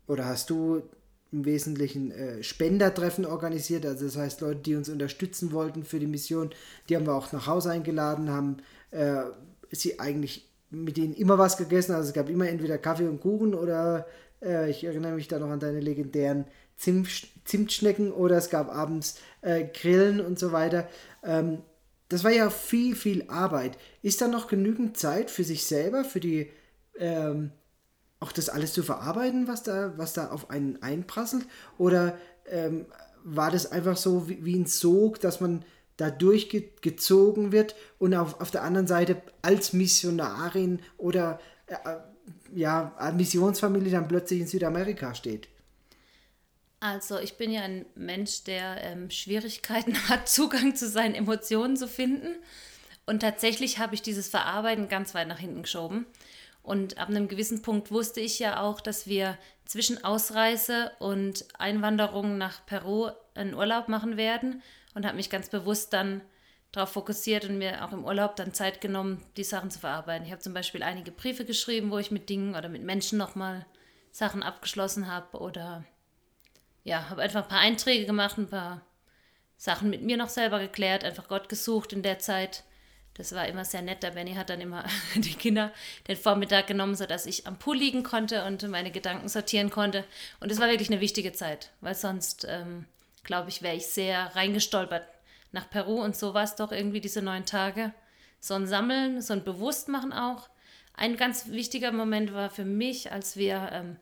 oder 0.06 0.26
hast 0.26 0.52
du 0.52 0.84
im 1.32 1.44
Wesentlichen 1.44 2.12
äh, 2.12 2.44
Spendertreffen 2.44 3.26
organisiert. 3.26 3.84
Also 3.88 4.06
das 4.06 4.16
heißt, 4.16 4.42
Leute, 4.42 4.60
die 4.60 4.76
uns 4.76 4.90
unterstützen 4.90 5.54
wollten 5.54 5.84
für 5.84 5.98
die 5.98 6.06
Mission, 6.06 6.52
die 6.88 6.96
haben 6.96 7.08
wir 7.08 7.16
auch 7.16 7.32
nach 7.32 7.48
Hause 7.48 7.72
eingeladen, 7.72 8.30
haben 8.30 8.58
äh, 8.92 9.24
sie 9.72 10.00
eigentlich 10.00 10.48
mit 10.70 10.98
denen 10.98 11.16
immer 11.16 11.40
was 11.40 11.58
gegessen. 11.58 11.94
Also 11.94 12.10
es 12.10 12.14
gab 12.14 12.30
immer 12.30 12.48
entweder 12.48 12.78
Kaffee 12.78 13.08
und 13.08 13.22
Kuchen 13.22 13.56
oder 13.56 14.06
äh, 14.44 14.70
ich 14.70 14.84
erinnere 14.84 15.14
mich 15.14 15.28
da 15.28 15.40
noch 15.40 15.50
an 15.50 15.60
deine 15.60 15.80
legendären 15.80 16.46
Zimt, 16.78 17.28
Zimtschnecken 17.46 18.12
oder 18.12 18.38
es 18.38 18.50
gab 18.50 18.74
abends 18.74 19.20
äh, 19.42 19.66
Grillen 19.66 20.20
und 20.20 20.40
so 20.40 20.52
weiter. 20.52 20.88
Ähm, 21.24 21.60
das 22.10 22.24
war 22.24 22.32
ja 22.32 22.50
viel, 22.50 22.96
viel 22.96 23.30
Arbeit. 23.30 23.78
Ist 24.02 24.22
da 24.22 24.28
noch 24.28 24.48
genügend 24.48 24.98
Zeit 24.98 25.32
für 25.32 25.44
sich 25.44 25.66
selber, 25.66 26.04
für 26.04 26.20
die 26.20 26.52
ähm, 27.00 27.52
auch 28.20 28.32
das 28.32 28.50
alles 28.50 28.74
zu 28.74 28.84
verarbeiten, 28.84 29.48
was 29.48 29.64
da, 29.64 29.94
was 29.98 30.14
da 30.14 30.30
auf 30.30 30.50
einen 30.50 30.82
einprasselt? 30.82 31.46
Oder 31.78 32.18
ähm, 32.50 32.86
war 33.24 33.52
das 33.52 33.72
einfach 33.72 33.98
so 33.98 34.30
wie, 34.30 34.44
wie, 34.46 34.56
ein 34.56 34.66
Sog, 34.66 35.20
dass 35.20 35.42
man 35.42 35.66
da 35.98 36.10
durchgezogen 36.10 37.52
wird 37.52 37.76
und 38.00 38.14
auf, 38.14 38.40
auf 38.42 38.52
der 38.52 38.64
anderen 38.64 38.88
Seite 38.88 39.22
als 39.42 39.74
Missionarin 39.74 40.80
oder 40.98 41.40
äh, 41.68 41.76
ja, 42.54 42.94
Missionsfamilie 43.16 43.92
dann 43.92 44.08
plötzlich 44.08 44.42
in 44.42 44.48
Südamerika 44.48 45.14
steht? 45.16 45.48
Also 46.80 47.18
ich 47.18 47.38
bin 47.38 47.52
ja 47.52 47.62
ein 47.62 47.86
Mensch, 47.96 48.44
der 48.44 48.84
ähm, 48.84 49.10
Schwierigkeiten 49.10 49.96
hat, 50.10 50.28
Zugang 50.28 50.76
zu 50.76 50.88
seinen 50.88 51.16
Emotionen 51.16 51.78
zu 51.78 51.88
finden. 51.88 52.36
Und 53.06 53.22
tatsächlich 53.22 53.80
habe 53.80 53.96
ich 53.96 54.02
dieses 54.02 54.28
Verarbeiten 54.28 54.88
ganz 54.88 55.14
weit 55.14 55.28
nach 55.28 55.40
hinten 55.40 55.64
geschoben. 55.64 56.06
Und 56.62 56.98
ab 56.98 57.10
einem 57.10 57.28
gewissen 57.28 57.62
Punkt 57.62 57.92
wusste 57.92 58.22
ich 58.22 58.40
ja 58.40 58.62
auch, 58.62 58.80
dass 58.80 59.08
wir 59.08 59.38
zwischen 59.66 60.04
Ausreise 60.04 60.92
und 61.00 61.46
Einwanderung 61.58 62.38
nach 62.38 62.66
Peru 62.66 63.10
einen 63.36 63.54
Urlaub 63.54 63.90
machen 63.90 64.18
werden 64.18 64.62
und 64.94 65.06
habe 65.06 65.18
mich 65.18 65.30
ganz 65.30 65.50
bewusst 65.50 65.94
dann 65.94 66.22
darauf 66.74 66.92
fokussiert 66.92 67.46
und 67.46 67.58
mir 67.58 67.86
auch 67.86 67.94
im 67.94 68.04
Urlaub 68.04 68.36
dann 68.36 68.54
Zeit 68.54 68.82
genommen, 68.82 69.24
die 69.38 69.46
Sachen 69.46 69.72
zu 69.72 69.80
verarbeiten. 69.80 70.26
Ich 70.26 70.32
habe 70.34 70.42
zum 70.42 70.54
Beispiel 70.54 70.84
einige 70.84 71.12
Briefe 71.12 71.46
geschrieben, 71.46 71.92
wo 71.92 71.98
ich 71.98 72.12
mit 72.12 72.30
Dingen 72.30 72.56
oder 72.56 72.68
mit 72.68 72.84
Menschen 72.84 73.18
nochmal 73.18 73.66
Sachen 74.12 74.44
abgeschlossen 74.44 75.10
habe 75.10 75.38
oder 75.40 75.86
ja, 76.84 77.10
habe 77.10 77.22
einfach 77.22 77.44
ein 77.44 77.48
paar 77.48 77.60
Einträge 77.60 78.06
gemacht, 78.06 78.38
ein 78.38 78.50
paar 78.50 78.82
Sachen 79.56 79.90
mit 79.90 80.02
mir 80.02 80.18
noch 80.18 80.28
selber 80.28 80.60
geklärt, 80.60 81.06
einfach 81.06 81.30
Gott 81.30 81.48
gesucht 81.48 81.94
in 81.94 82.04
der 82.04 82.20
Zeit 82.20 82.66
das 83.16 83.34
war 83.36 83.48
immer 83.48 83.64
sehr 83.64 83.82
nett. 83.82 84.02
Der 84.02 84.12
Benny 84.12 84.34
hat 84.34 84.50
dann 84.50 84.62
immer 84.62 84.86
die 85.16 85.34
Kinder 85.34 85.72
den 86.08 86.18
Vormittag 86.18 86.68
genommen, 86.68 86.96
sodass 86.96 87.26
ich 87.26 87.46
am 87.48 87.60
Pool 87.60 87.78
liegen 87.78 88.04
konnte 88.04 88.46
und 88.46 88.68
meine 88.68 88.92
Gedanken 88.92 89.30
sortieren 89.30 89.70
konnte. 89.70 90.04
Und 90.40 90.52
es 90.52 90.60
war 90.60 90.68
wirklich 90.68 90.90
eine 90.90 91.02
wichtige 91.02 91.34
Zeit, 91.34 91.70
weil 91.82 91.96
sonst, 91.96 92.46
ähm, 92.50 92.86
glaube 93.24 93.50
ich, 93.50 93.62
wäre 93.62 93.76
ich 93.76 93.86
sehr 93.88 94.36
reingestolpert 94.36 95.04
nach 95.54 95.70
Peru. 95.70 96.02
Und 96.02 96.18
so 96.18 96.34
war 96.34 96.44
es 96.44 96.56
doch 96.56 96.72
irgendwie 96.72 97.02
diese 97.02 97.22
neun 97.22 97.46
Tage. 97.46 97.94
So 98.40 98.56
ein 98.56 98.68
Sammeln, 98.68 99.22
so 99.22 99.34
ein 99.34 99.44
Bewusstmachen 99.44 100.12
auch. 100.12 100.50
Ein 100.94 101.16
ganz 101.16 101.50
wichtiger 101.50 101.92
Moment 101.92 102.34
war 102.34 102.50
für 102.50 102.66
mich, 102.66 103.12
als 103.12 103.38
wir 103.38 103.70
ähm, 103.72 103.98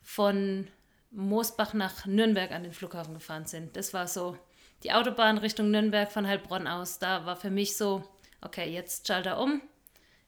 von 0.00 0.68
Moosbach 1.10 1.74
nach 1.74 2.06
Nürnberg 2.06 2.52
an 2.52 2.62
den 2.62 2.72
Flughafen 2.72 3.14
gefahren 3.14 3.46
sind. 3.46 3.76
Das 3.76 3.92
war 3.92 4.06
so 4.06 4.38
die 4.82 4.92
Autobahn 4.92 5.38
Richtung 5.38 5.70
Nürnberg 5.70 6.10
von 6.10 6.26
Heilbronn 6.26 6.66
aus. 6.66 6.98
Da 6.98 7.26
war 7.26 7.36
für 7.36 7.50
mich 7.50 7.76
so, 7.76 8.08
okay, 8.40 8.72
jetzt 8.72 9.06
schalte 9.06 9.30
er 9.30 9.40
um, 9.40 9.60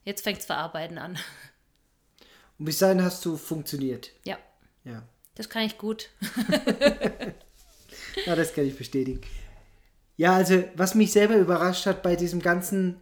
jetzt 0.04 0.22
fängt 0.22 0.40
es 0.40 0.46
Verarbeiten 0.46 0.98
an. 0.98 1.18
Und 2.58 2.66
bis 2.66 2.78
dahin 2.78 3.02
hast 3.02 3.24
du 3.24 3.36
funktioniert. 3.36 4.10
Ja. 4.24 4.38
Ja. 4.84 5.02
Das 5.34 5.48
kann 5.48 5.62
ich 5.62 5.78
gut. 5.78 6.10
ja, 8.26 8.36
das 8.36 8.52
kann 8.52 8.66
ich 8.66 8.76
bestätigen. 8.76 9.22
Ja, 10.16 10.34
also 10.34 10.62
was 10.76 10.94
mich 10.94 11.12
selber 11.12 11.36
überrascht 11.36 11.86
hat 11.86 12.02
bei 12.02 12.16
diesem 12.16 12.40
ganzen 12.40 12.96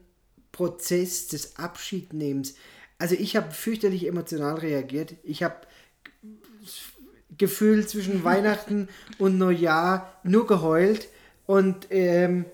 Prozess 0.52 1.28
des 1.28 1.56
Abschiednehmens, 1.56 2.54
also 2.98 3.14
ich 3.14 3.34
habe 3.34 3.50
fürchterlich 3.50 4.06
emotional 4.06 4.56
reagiert. 4.56 5.14
Ich 5.22 5.42
habe 5.42 5.56
gefühlt 7.38 7.88
zwischen 7.88 8.24
Weihnachten 8.24 8.88
und 9.18 9.38
Neujahr 9.38 10.20
nur 10.22 10.46
geheult 10.46 11.08
und 11.46 11.86
ähm, 11.90 12.44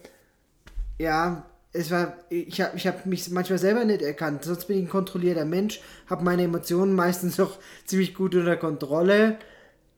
ja, 0.99 1.45
es 1.73 1.91
war, 1.91 2.17
ich 2.31 2.61
habe 2.61 2.77
ich 2.77 2.87
hab 2.87 3.05
mich 3.07 3.29
manchmal 3.31 3.59
selber 3.59 3.85
nicht 3.85 4.03
erkannt. 4.03 4.45
Sonst 4.45 4.67
bin 4.67 4.79
ich 4.79 4.85
ein 4.85 4.89
kontrollierter 4.89 5.45
Mensch, 5.45 5.81
habe 6.09 6.25
meine 6.25 6.45
Emotionen 6.45 6.95
meistens 6.95 7.39
auch 7.39 7.59
ziemlich 7.85 8.15
gut 8.15 8.35
unter 8.35 8.57
Kontrolle. 8.57 9.39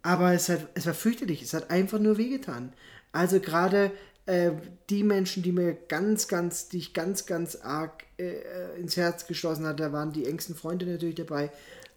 Aber 0.02 0.32
es, 0.32 0.48
hat, 0.48 0.66
es 0.74 0.86
war 0.86 0.94
fürchterlich, 0.94 1.42
es 1.42 1.54
hat 1.54 1.70
einfach 1.70 1.98
nur 1.98 2.18
wehgetan. 2.18 2.72
Also 3.12 3.40
gerade 3.40 3.90
äh, 4.28 4.52
die 4.90 5.04
Menschen, 5.04 5.42
die 5.42 5.52
mir 5.52 5.74
ganz, 5.88 6.28
ganz, 6.28 6.68
die 6.68 6.76
ich 6.76 6.92
ganz, 6.92 7.24
ganz 7.24 7.56
arg 7.56 8.04
äh, 8.18 8.78
ins 8.78 8.98
Herz 8.98 9.26
geschlossen 9.26 9.64
hatte, 9.66 9.84
da 9.84 9.92
waren 9.94 10.12
die 10.12 10.26
engsten 10.26 10.54
Freunde 10.54 10.84
natürlich 10.84 11.14
dabei, 11.14 11.50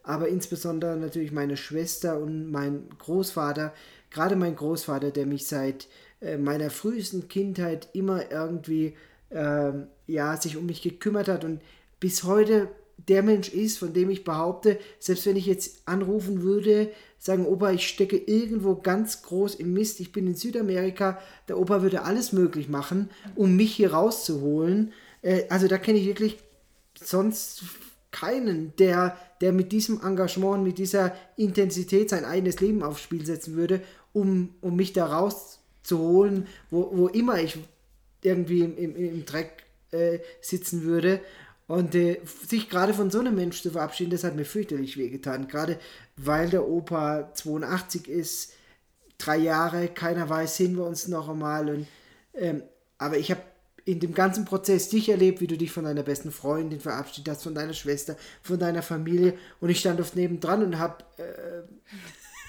aber 0.03 0.29
insbesondere 0.29 0.95
natürlich 0.95 1.33
meine 1.33 1.57
Schwester 1.57 2.17
und 2.17 2.49
mein 2.49 2.87
Großvater, 2.99 3.73
gerade 4.11 4.37
mein 4.37 4.55
Großvater, 4.55 5.11
der 5.11 5.25
mich 5.25 5.45
seit 5.45 5.89
äh, 6.21 6.37
meiner 6.37 6.69
frühesten 6.69 7.27
Kindheit 7.27 7.89
immer 7.91 8.31
irgendwie 8.31 8.95
ähm, 9.31 9.87
ja, 10.07 10.37
sich 10.37 10.55
um 10.55 10.65
mich 10.65 10.81
gekümmert 10.81 11.27
hat 11.27 11.43
und 11.43 11.61
bis 11.99 12.23
heute 12.23 12.69
der 13.07 13.23
Mensch 13.23 13.49
ist, 13.49 13.77
von 13.77 13.93
dem 13.93 14.09
ich 14.09 14.23
behaupte, 14.23 14.79
selbst 14.99 15.25
wenn 15.25 15.35
ich 15.35 15.45
jetzt 15.45 15.87
anrufen 15.87 16.41
würde, 16.41 16.91
sagen, 17.17 17.45
Opa, 17.45 17.71
ich 17.71 17.87
stecke 17.87 18.17
irgendwo 18.17 18.75
ganz 18.75 19.21
groß 19.21 19.55
im 19.55 19.73
Mist, 19.73 19.99
ich 19.99 20.11
bin 20.11 20.27
in 20.27 20.35
Südamerika, 20.35 21.19
der 21.47 21.59
Opa 21.59 21.81
würde 21.81 22.03
alles 22.03 22.33
möglich 22.33 22.67
machen, 22.67 23.09
um 23.35 23.55
mich 23.55 23.75
hier 23.75 23.93
rauszuholen. 23.93 24.91
Äh, 25.21 25.43
also 25.49 25.67
da 25.67 25.77
kenne 25.77 25.99
ich 25.99 26.07
wirklich 26.07 26.37
sonst 26.99 27.63
keinen, 28.11 28.75
der, 28.77 29.17
der 29.39 29.53
mit 29.53 29.71
diesem 29.71 30.01
Engagement, 30.01 30.63
mit 30.63 30.77
dieser 30.77 31.15
Intensität 31.37 32.09
sein 32.09 32.25
eigenes 32.25 32.59
Leben 32.59 32.83
aufs 32.83 33.01
Spiel 33.01 33.25
setzen 33.25 33.55
würde, 33.55 33.81
um, 34.13 34.55
um 34.61 34.75
mich 34.75 34.93
da 34.93 35.05
rauszuholen, 35.05 36.47
wo, 36.69 36.91
wo 36.93 37.07
immer 37.07 37.39
ich 37.39 37.57
irgendwie 38.21 38.61
im, 38.61 38.77
im, 38.77 38.95
im 38.95 39.25
Dreck 39.25 39.63
äh, 39.91 40.19
sitzen 40.41 40.83
würde. 40.83 41.21
Und 41.71 41.95
äh, 41.95 42.19
sich 42.25 42.69
gerade 42.69 42.93
von 42.93 43.09
so 43.09 43.21
einem 43.21 43.33
Mensch 43.33 43.61
zu 43.61 43.71
verabschieden, 43.71 44.11
das 44.11 44.25
hat 44.25 44.35
mir 44.35 44.43
fürchterlich 44.43 44.97
wehgetan. 44.97 45.47
Gerade 45.47 45.79
weil 46.17 46.49
der 46.49 46.67
Opa 46.67 47.33
82 47.33 48.09
ist, 48.09 48.51
drei 49.17 49.37
Jahre, 49.37 49.87
keiner 49.87 50.27
weiß, 50.27 50.57
sehen 50.57 50.75
wir 50.75 50.83
uns 50.83 51.07
noch 51.07 51.29
einmal. 51.29 51.69
Und, 51.69 51.87
ähm, 52.33 52.63
aber 52.97 53.19
ich 53.19 53.31
habe 53.31 53.41
in 53.85 54.01
dem 54.01 54.13
ganzen 54.13 54.43
Prozess 54.43 54.89
dich 54.89 55.07
erlebt, 55.07 55.39
wie 55.39 55.47
du 55.47 55.57
dich 55.57 55.71
von 55.71 55.85
deiner 55.85 56.03
besten 56.03 56.33
Freundin 56.33 56.81
verabschiedet 56.81 57.31
hast, 57.31 57.43
von 57.43 57.55
deiner 57.55 57.71
Schwester, 57.71 58.17
von 58.41 58.59
deiner 58.59 58.81
Familie. 58.81 59.35
Und 59.61 59.69
ich 59.69 59.79
stand 59.79 60.01
oft 60.01 60.17
nebendran 60.17 60.63
und 60.63 60.77
habe, 60.77 61.05
äh, 61.19 61.61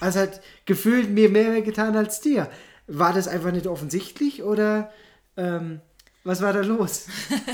also 0.01 0.19
hat 0.19 0.41
gefühlt 0.65 1.09
mir 1.09 1.29
mehr 1.29 1.61
getan 1.61 1.95
als 1.95 2.19
dir. 2.19 2.49
War 2.87 3.13
das 3.13 3.29
einfach 3.29 3.53
nicht 3.53 3.67
offensichtlich 3.67 4.43
oder 4.43 4.91
ähm, 5.37 5.79
was 6.23 6.41
war 6.41 6.53
da 6.53 6.61
los? 6.61 7.07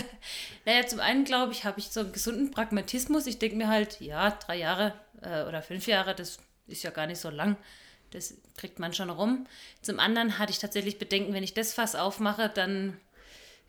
naja, 0.65 0.85
zum 0.85 0.99
einen 0.99 1.23
glaube 1.23 1.53
ich, 1.53 1.65
habe 1.65 1.79
ich 1.79 1.89
so 1.89 2.01
einen 2.01 2.11
gesunden 2.11 2.51
Pragmatismus. 2.51 3.27
Ich 3.27 3.39
denke 3.39 3.57
mir 3.57 3.67
halt, 3.67 3.99
ja, 4.01 4.31
drei 4.31 4.57
Jahre 4.57 4.93
äh, 5.21 5.43
oder 5.43 5.61
fünf 5.61 5.87
Jahre, 5.87 6.15
das 6.15 6.37
ist 6.67 6.83
ja 6.83 6.91
gar 6.91 7.07
nicht 7.07 7.19
so 7.19 7.29
lang. 7.29 7.57
Das 8.11 8.35
kriegt 8.57 8.79
man 8.79 8.93
schon 8.93 9.09
rum. 9.09 9.45
Zum 9.81 9.99
anderen 9.99 10.39
hatte 10.39 10.51
ich 10.51 10.59
tatsächlich 10.59 10.97
Bedenken, 10.97 11.33
wenn 11.33 11.43
ich 11.43 11.53
das 11.53 11.73
Fass 11.73 11.95
aufmache, 11.95 12.49
dann 12.49 12.99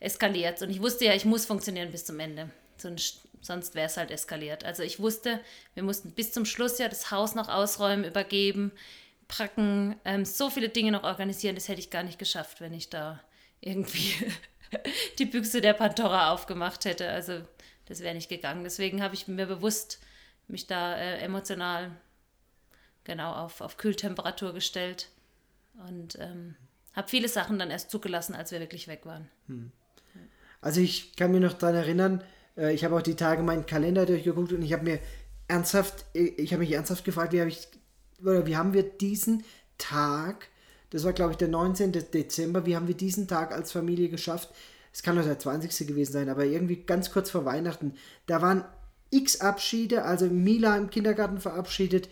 eskaliert 0.00 0.56
es. 0.56 0.62
Und 0.62 0.70
ich 0.70 0.80
wusste 0.80 1.04
ja, 1.04 1.14
ich 1.14 1.24
muss 1.24 1.46
funktionieren 1.46 1.92
bis 1.92 2.04
zum 2.04 2.18
Ende. 2.20 2.50
Sonst, 2.78 3.22
sonst 3.42 3.74
wäre 3.74 3.86
es 3.86 3.96
halt 3.96 4.10
eskaliert. 4.10 4.64
Also 4.64 4.82
ich 4.82 4.98
wusste, 4.98 5.40
wir 5.74 5.82
mussten 5.82 6.12
bis 6.12 6.32
zum 6.32 6.46
Schluss 6.46 6.78
ja 6.78 6.88
das 6.88 7.10
Haus 7.10 7.34
noch 7.34 7.48
ausräumen, 7.48 8.04
übergeben 8.04 8.72
packen, 9.30 9.96
ähm, 10.04 10.24
so 10.24 10.50
viele 10.50 10.68
Dinge 10.68 10.92
noch 10.92 11.04
organisieren, 11.04 11.54
das 11.54 11.68
hätte 11.68 11.80
ich 11.80 11.90
gar 11.90 12.02
nicht 12.02 12.18
geschafft, 12.18 12.60
wenn 12.60 12.74
ich 12.74 12.90
da 12.90 13.20
irgendwie 13.60 14.14
die 15.18 15.26
Büchse 15.26 15.60
der 15.60 15.74
Pandora 15.74 16.32
aufgemacht 16.32 16.84
hätte. 16.84 17.08
Also 17.10 17.42
das 17.86 18.00
wäre 18.00 18.14
nicht 18.14 18.28
gegangen. 18.28 18.64
Deswegen 18.64 19.02
habe 19.02 19.14
ich 19.14 19.28
mir 19.28 19.46
bewusst 19.46 20.00
mich 20.48 20.66
da 20.66 20.96
äh, 20.96 21.18
emotional 21.18 21.90
genau 23.04 23.32
auf, 23.32 23.60
auf 23.60 23.76
Kühltemperatur 23.76 24.52
gestellt 24.52 25.08
und 25.88 26.18
ähm, 26.20 26.56
habe 26.92 27.08
viele 27.08 27.28
Sachen 27.28 27.58
dann 27.58 27.70
erst 27.70 27.90
zugelassen, 27.90 28.34
als 28.34 28.52
wir 28.52 28.60
wirklich 28.60 28.88
weg 28.88 29.06
waren. 29.06 29.28
Hm. 29.46 29.72
Also 30.60 30.80
ich 30.80 31.16
kann 31.16 31.32
mich 31.32 31.40
noch 31.40 31.54
daran 31.54 31.76
erinnern, 31.76 32.24
äh, 32.56 32.74
ich 32.74 32.84
habe 32.84 32.96
auch 32.96 33.02
die 33.02 33.16
Tage 33.16 33.42
meinen 33.42 33.66
Kalender 33.66 34.06
durchgeguckt 34.06 34.52
und 34.52 34.62
ich 34.62 34.72
habe 34.72 34.84
mir 34.84 35.00
ernsthaft, 35.48 36.04
äh, 36.14 36.24
ich 36.36 36.52
habe 36.52 36.60
mich 36.60 36.72
ernsthaft 36.72 37.04
gefragt, 37.04 37.32
wie 37.32 37.40
habe 37.40 37.50
ich, 37.50 37.68
oder 38.20 38.46
wie 38.46 38.56
haben 38.56 38.74
wir 38.74 38.82
diesen 38.82 39.44
Tag, 39.78 40.48
das 40.90 41.04
war 41.04 41.12
glaube 41.12 41.32
ich 41.32 41.38
der 41.38 41.48
19. 41.48 41.92
Dezember, 41.92 42.66
wie 42.66 42.76
haben 42.76 42.88
wir 42.88 42.96
diesen 42.96 43.28
Tag 43.28 43.52
als 43.52 43.72
Familie 43.72 44.08
geschafft? 44.08 44.50
Es 44.92 45.02
kann 45.02 45.16
doch 45.16 45.24
der 45.24 45.38
20. 45.38 45.86
gewesen 45.86 46.12
sein, 46.12 46.28
aber 46.28 46.44
irgendwie 46.44 46.76
ganz 46.76 47.12
kurz 47.12 47.30
vor 47.30 47.44
Weihnachten. 47.44 47.94
Da 48.26 48.42
waren 48.42 48.64
x 49.10 49.40
Abschiede, 49.40 50.04
also 50.04 50.26
Mila 50.26 50.76
im 50.76 50.90
Kindergarten 50.90 51.40
verabschiedet, 51.40 52.08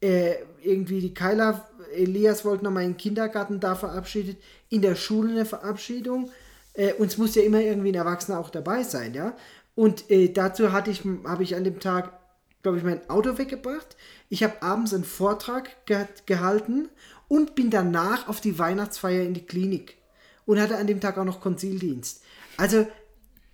äh, 0.00 0.36
irgendwie 0.62 1.00
die 1.00 1.14
Kyla, 1.14 1.68
Elias 1.94 2.44
wollte 2.44 2.64
nochmal 2.64 2.84
in 2.84 2.92
den 2.92 2.96
Kindergarten 2.96 3.60
da 3.60 3.74
verabschiedet, 3.74 4.38
in 4.68 4.82
der 4.82 4.94
Schule 4.94 5.32
eine 5.32 5.44
Verabschiedung. 5.44 6.30
Äh, 6.72 6.94
uns 6.94 7.18
muss 7.18 7.34
ja 7.34 7.42
immer 7.42 7.60
irgendwie 7.60 7.90
ein 7.90 7.96
Erwachsener 7.96 8.38
auch 8.38 8.50
dabei 8.50 8.82
sein, 8.82 9.14
ja. 9.14 9.36
Und 9.74 10.10
äh, 10.10 10.32
dazu 10.32 10.72
hatte 10.72 10.90
ich, 10.90 11.02
habe 11.24 11.42
ich 11.42 11.54
an 11.54 11.64
dem 11.64 11.80
Tag, 11.80 12.12
glaube 12.62 12.78
ich, 12.78 12.84
mein 12.84 13.08
Auto 13.10 13.38
weggebracht. 13.38 13.96
Ich 14.28 14.42
habe 14.42 14.62
abends 14.62 14.94
einen 14.94 15.04
Vortrag 15.04 15.86
ge 15.86 16.06
gehalten 16.26 16.88
und 17.30 17.54
bin 17.54 17.70
danach 17.70 18.28
auf 18.28 18.40
die 18.40 18.58
Weihnachtsfeier 18.58 19.22
in 19.22 19.34
die 19.34 19.46
Klinik 19.46 19.96
und 20.46 20.60
hatte 20.60 20.76
an 20.76 20.88
dem 20.88 21.00
Tag 21.00 21.16
auch 21.16 21.24
noch 21.24 21.40
Konzildienst. 21.40 22.22
Also 22.56 22.88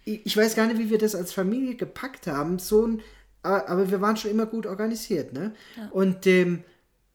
ich 0.07 0.35
weiß 0.35 0.57
gar 0.57 0.67
nicht, 0.67 0.79
wie 0.79 0.89
wir 0.89 0.97
das 0.97 1.15
als 1.15 1.35
Familie 1.35 1.75
gepackt 1.75 2.27
haben. 2.27 2.59
So 2.59 2.87
ein, 2.87 3.03
aber 3.43 3.91
wir 3.91 4.01
waren 4.01 4.17
schon 4.17 4.31
immer 4.31 4.47
gut 4.47 4.65
organisiert, 4.65 5.35
ne? 5.35 5.55
Ja. 5.77 5.91
Und 5.91 6.27
ähm, 6.27 6.65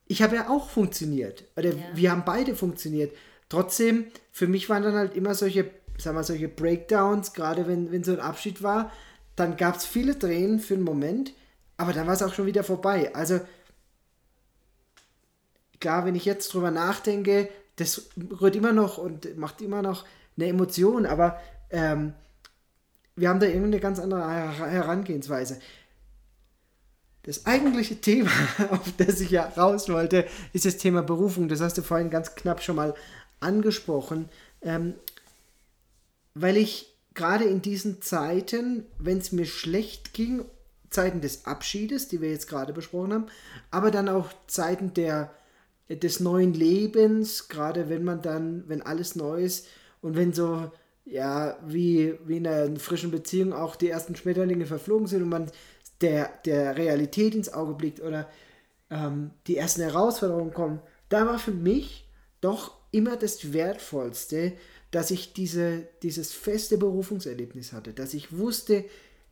ich 0.08 0.22
habe 0.22 0.36
ja 0.36 0.50
auch 0.50 0.70
funktioniert. 0.70 1.46
Oder 1.58 1.72
ja. 1.72 1.84
wir 1.96 2.12
haben 2.12 2.26
beide 2.26 2.54
funktioniert. 2.56 3.12
Trotzdem, 3.50 4.06
für 4.32 4.46
mich 4.46 4.70
waren 4.70 4.84
dann 4.84 4.94
halt 4.94 5.16
immer 5.16 5.34
solche, 5.34 5.72
sagen 5.98 6.16
wir, 6.16 6.24
solche 6.24 6.48
Breakdowns, 6.48 7.34
gerade 7.34 7.68
wenn, 7.68 7.92
wenn 7.92 8.04
so 8.04 8.12
ein 8.12 8.20
Abschied 8.20 8.62
war, 8.62 8.92
dann 9.36 9.58
gab 9.58 9.78
es 9.78 9.86
viele 9.86 10.20
Tränen 10.20 10.60
für 10.60 10.76
einen 10.76 10.84
Moment, 10.84 11.34
aber 11.78 11.92
dann 11.92 12.06
war 12.06 12.14
es 12.14 12.22
auch 12.22 12.36
schon 12.36 12.46
wieder 12.46 12.64
vorbei. 12.64 13.16
Also 13.16 13.40
klar, 15.82 16.06
wenn 16.06 16.16
ich 16.16 16.26
jetzt 16.26 16.54
drüber 16.54 16.72
nachdenke, 16.72 17.50
das 17.76 18.10
rührt 18.40 18.56
immer 18.56 18.72
noch 18.72 18.98
und 18.98 19.38
macht 19.38 19.62
immer 19.62 19.82
noch 19.82 20.06
eine 20.38 20.48
Emotion, 20.48 21.06
aber 21.06 21.40
ähm, 21.70 22.14
wir 23.16 23.30
haben 23.30 23.40
da 23.40 23.48
irgendwie 23.48 23.68
eine 23.68 23.80
ganz 23.80 24.00
andere 24.00 24.22
Herangehensweise. 24.22 25.60
Das 27.24 27.46
eigentliche 27.46 28.00
Thema, 28.00 28.32
auf 28.72 28.94
das 28.98 29.20
ich 29.20 29.32
ja 29.32 29.46
raus 29.58 29.90
wollte, 29.90 30.26
ist 30.54 30.66
das 30.66 30.78
Thema 30.78 31.04
Berufung. 31.04 31.50
Das 31.50 31.62
hast 31.62 31.78
du 31.78 31.82
vorhin 31.82 32.10
ganz 32.10 32.36
knapp 32.36 32.64
schon 32.64 32.78
mal 32.78 32.96
angesprochen. 33.40 34.30
Ähm, 34.62 34.96
weil 36.34 36.58
ich 36.58 36.92
gerade 37.14 37.44
in 37.44 37.62
diesen 37.62 38.02
Zeiten, 38.02 38.86
wenn 38.98 39.18
es 39.18 39.32
mir 39.32 39.46
schlecht 39.46 40.14
ging, 40.14 40.46
Zeiten 40.90 41.22
des 41.22 41.46
Abschiedes, 41.46 42.08
die 42.08 42.22
wir 42.22 42.32
jetzt 42.32 42.48
gerade 42.48 42.74
besprochen 42.74 43.14
haben, 43.14 43.26
aber 43.70 43.92
dann 43.92 44.10
auch 44.10 44.30
Zeiten 44.48 44.94
der, 44.94 45.34
des 45.96 46.20
neuen 46.20 46.54
Lebens, 46.54 47.48
gerade 47.48 47.90
wenn 47.90 48.04
man 48.04 48.22
dann, 48.22 48.64
wenn 48.68 48.82
alles 48.82 49.16
neu 49.16 49.44
ist 49.44 49.68
und 50.02 50.16
wenn 50.16 50.34
so 50.34 50.72
ja, 51.06 51.58
wie, 51.66 52.16
wie 52.26 52.38
in 52.38 52.48
einer 52.48 52.80
frischen 52.80 53.12
Beziehung 53.12 53.54
auch 53.54 53.76
die 53.76 53.90
ersten 53.90 54.16
Schmetterlinge 54.16 54.66
verflogen 54.66 55.08
sind 55.08 55.24
und 55.24 55.30
man 55.30 55.52
der, 56.02 56.30
der 56.46 56.78
Realität 56.78 57.36
ins 57.36 57.54
Auge 57.54 57.74
blickt 57.74 58.02
oder 58.02 58.30
ähm, 58.90 59.32
die 59.48 59.58
ersten 59.58 59.82
Herausforderungen 59.82 60.54
kommen, 60.54 60.80
da 61.10 61.26
war 61.26 61.40
für 61.40 61.52
mich 61.52 62.08
doch 62.40 62.76
immer 62.92 63.18
das 63.18 63.54
Wertvollste, 63.54 64.54
dass 64.92 65.12
ich 65.12 65.34
diese, 65.34 65.88
dieses 66.04 66.34
feste 66.34 66.78
Berufungserlebnis 66.78 67.74
hatte, 67.74 67.94
dass 67.94 68.14
ich 68.14 68.38
wusste, 68.38 68.86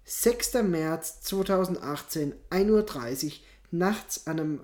6. 0.06 0.56
März 0.64 1.22
2018, 1.22 2.34
1.30 2.50 3.26
Uhr, 3.26 3.32
nachts 3.72 4.26
an 4.26 4.40
einem, 4.40 4.62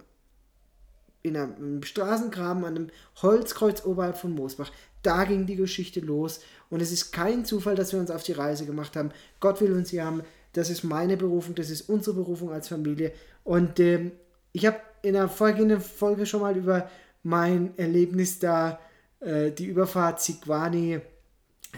in 1.25 1.35
einem 1.35 1.83
Straßengraben, 1.83 2.63
an 2.63 2.75
einem 2.75 2.87
Holzkreuz 3.21 3.85
oberhalb 3.85 4.17
von 4.17 4.33
Moosbach, 4.33 4.71
da 5.01 5.23
ging 5.25 5.45
die 5.45 5.55
Geschichte 5.55 5.99
los. 5.99 6.41
Und 6.69 6.81
es 6.81 6.91
ist 6.91 7.11
kein 7.11 7.45
Zufall, 7.45 7.75
dass 7.75 7.93
wir 7.93 7.99
uns 7.99 8.11
auf 8.11 8.23
die 8.23 8.31
Reise 8.31 8.65
gemacht 8.65 8.95
haben. 8.95 9.11
Gott 9.39 9.61
will 9.61 9.73
uns 9.73 9.89
hier 9.89 10.05
haben. 10.05 10.23
Das 10.53 10.69
ist 10.69 10.83
meine 10.83 11.17
Berufung, 11.17 11.55
das 11.55 11.69
ist 11.69 11.89
unsere 11.89 12.15
Berufung 12.15 12.51
als 12.51 12.69
Familie. 12.69 13.11
Und 13.43 13.79
ähm, 13.79 14.11
ich 14.51 14.65
habe 14.65 14.79
in 15.01 15.13
der 15.13 15.27
folgenden 15.27 15.81
Folge 15.81 16.25
schon 16.25 16.41
mal 16.41 16.55
über 16.55 16.89
mein 17.23 17.77
Erlebnis 17.77 18.39
da, 18.39 18.79
äh, 19.19 19.51
die 19.51 19.65
Überfahrt 19.65 20.21
Sigwani, 20.21 21.01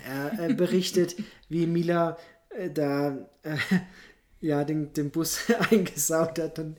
äh, 0.07 0.51
äh, 0.51 0.53
berichtet, 0.55 1.15
wie 1.49 1.65
Mila 1.65 2.17
äh, 2.49 2.69
da 2.69 3.17
äh, 3.43 3.57
ja, 4.41 4.63
den, 4.63 4.93
den 4.93 5.09
Bus 5.09 5.39
eingesaut 5.71 6.39
hat 6.39 6.59
und 6.59 6.77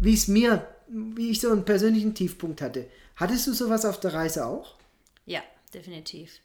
wie 0.00 0.14
es 0.14 0.28
mir, 0.28 0.66
wie 0.88 1.30
ich 1.30 1.40
so 1.40 1.50
einen 1.50 1.64
persönlichen 1.64 2.14
Tiefpunkt 2.14 2.60
hatte. 2.60 2.88
Hattest 3.16 3.46
du 3.46 3.52
sowas 3.52 3.84
auf 3.84 4.00
der 4.00 4.14
Reise 4.14 4.46
auch? 4.46 4.76
Ja, 5.26 5.42
definitiv. 5.74 6.40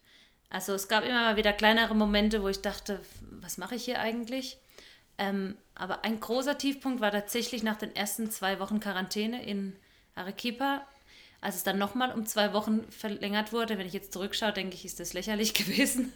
Also 0.49 0.73
es 0.73 0.87
gab 0.87 1.03
immer 1.03 1.21
mal 1.21 1.35
wieder 1.35 1.53
kleinere 1.53 1.95
Momente, 1.95 2.43
wo 2.43 2.47
ich 2.47 2.61
dachte, 2.61 2.99
was 3.41 3.57
mache 3.57 3.75
ich 3.75 3.85
hier 3.85 3.99
eigentlich? 3.99 4.57
Ähm, 5.17 5.55
aber 5.75 6.03
ein 6.03 6.19
großer 6.19 6.57
Tiefpunkt 6.57 7.01
war 7.01 7.11
tatsächlich 7.11 7.63
nach 7.63 7.77
den 7.77 7.95
ersten 7.95 8.29
zwei 8.29 8.59
Wochen 8.59 8.79
Quarantäne 8.79 9.43
in 9.45 9.75
Arequipa, 10.15 10.85
als 11.41 11.55
es 11.55 11.63
dann 11.63 11.77
nochmal 11.77 12.11
um 12.11 12.25
zwei 12.25 12.53
Wochen 12.53 12.83
verlängert 12.89 13.51
wurde. 13.51 13.77
Wenn 13.77 13.87
ich 13.87 13.93
jetzt 13.93 14.13
zurückschaue, 14.13 14.53
denke 14.53 14.75
ich, 14.75 14.85
ist 14.85 14.99
das 14.99 15.13
lächerlich 15.13 15.53
gewesen. 15.55 16.13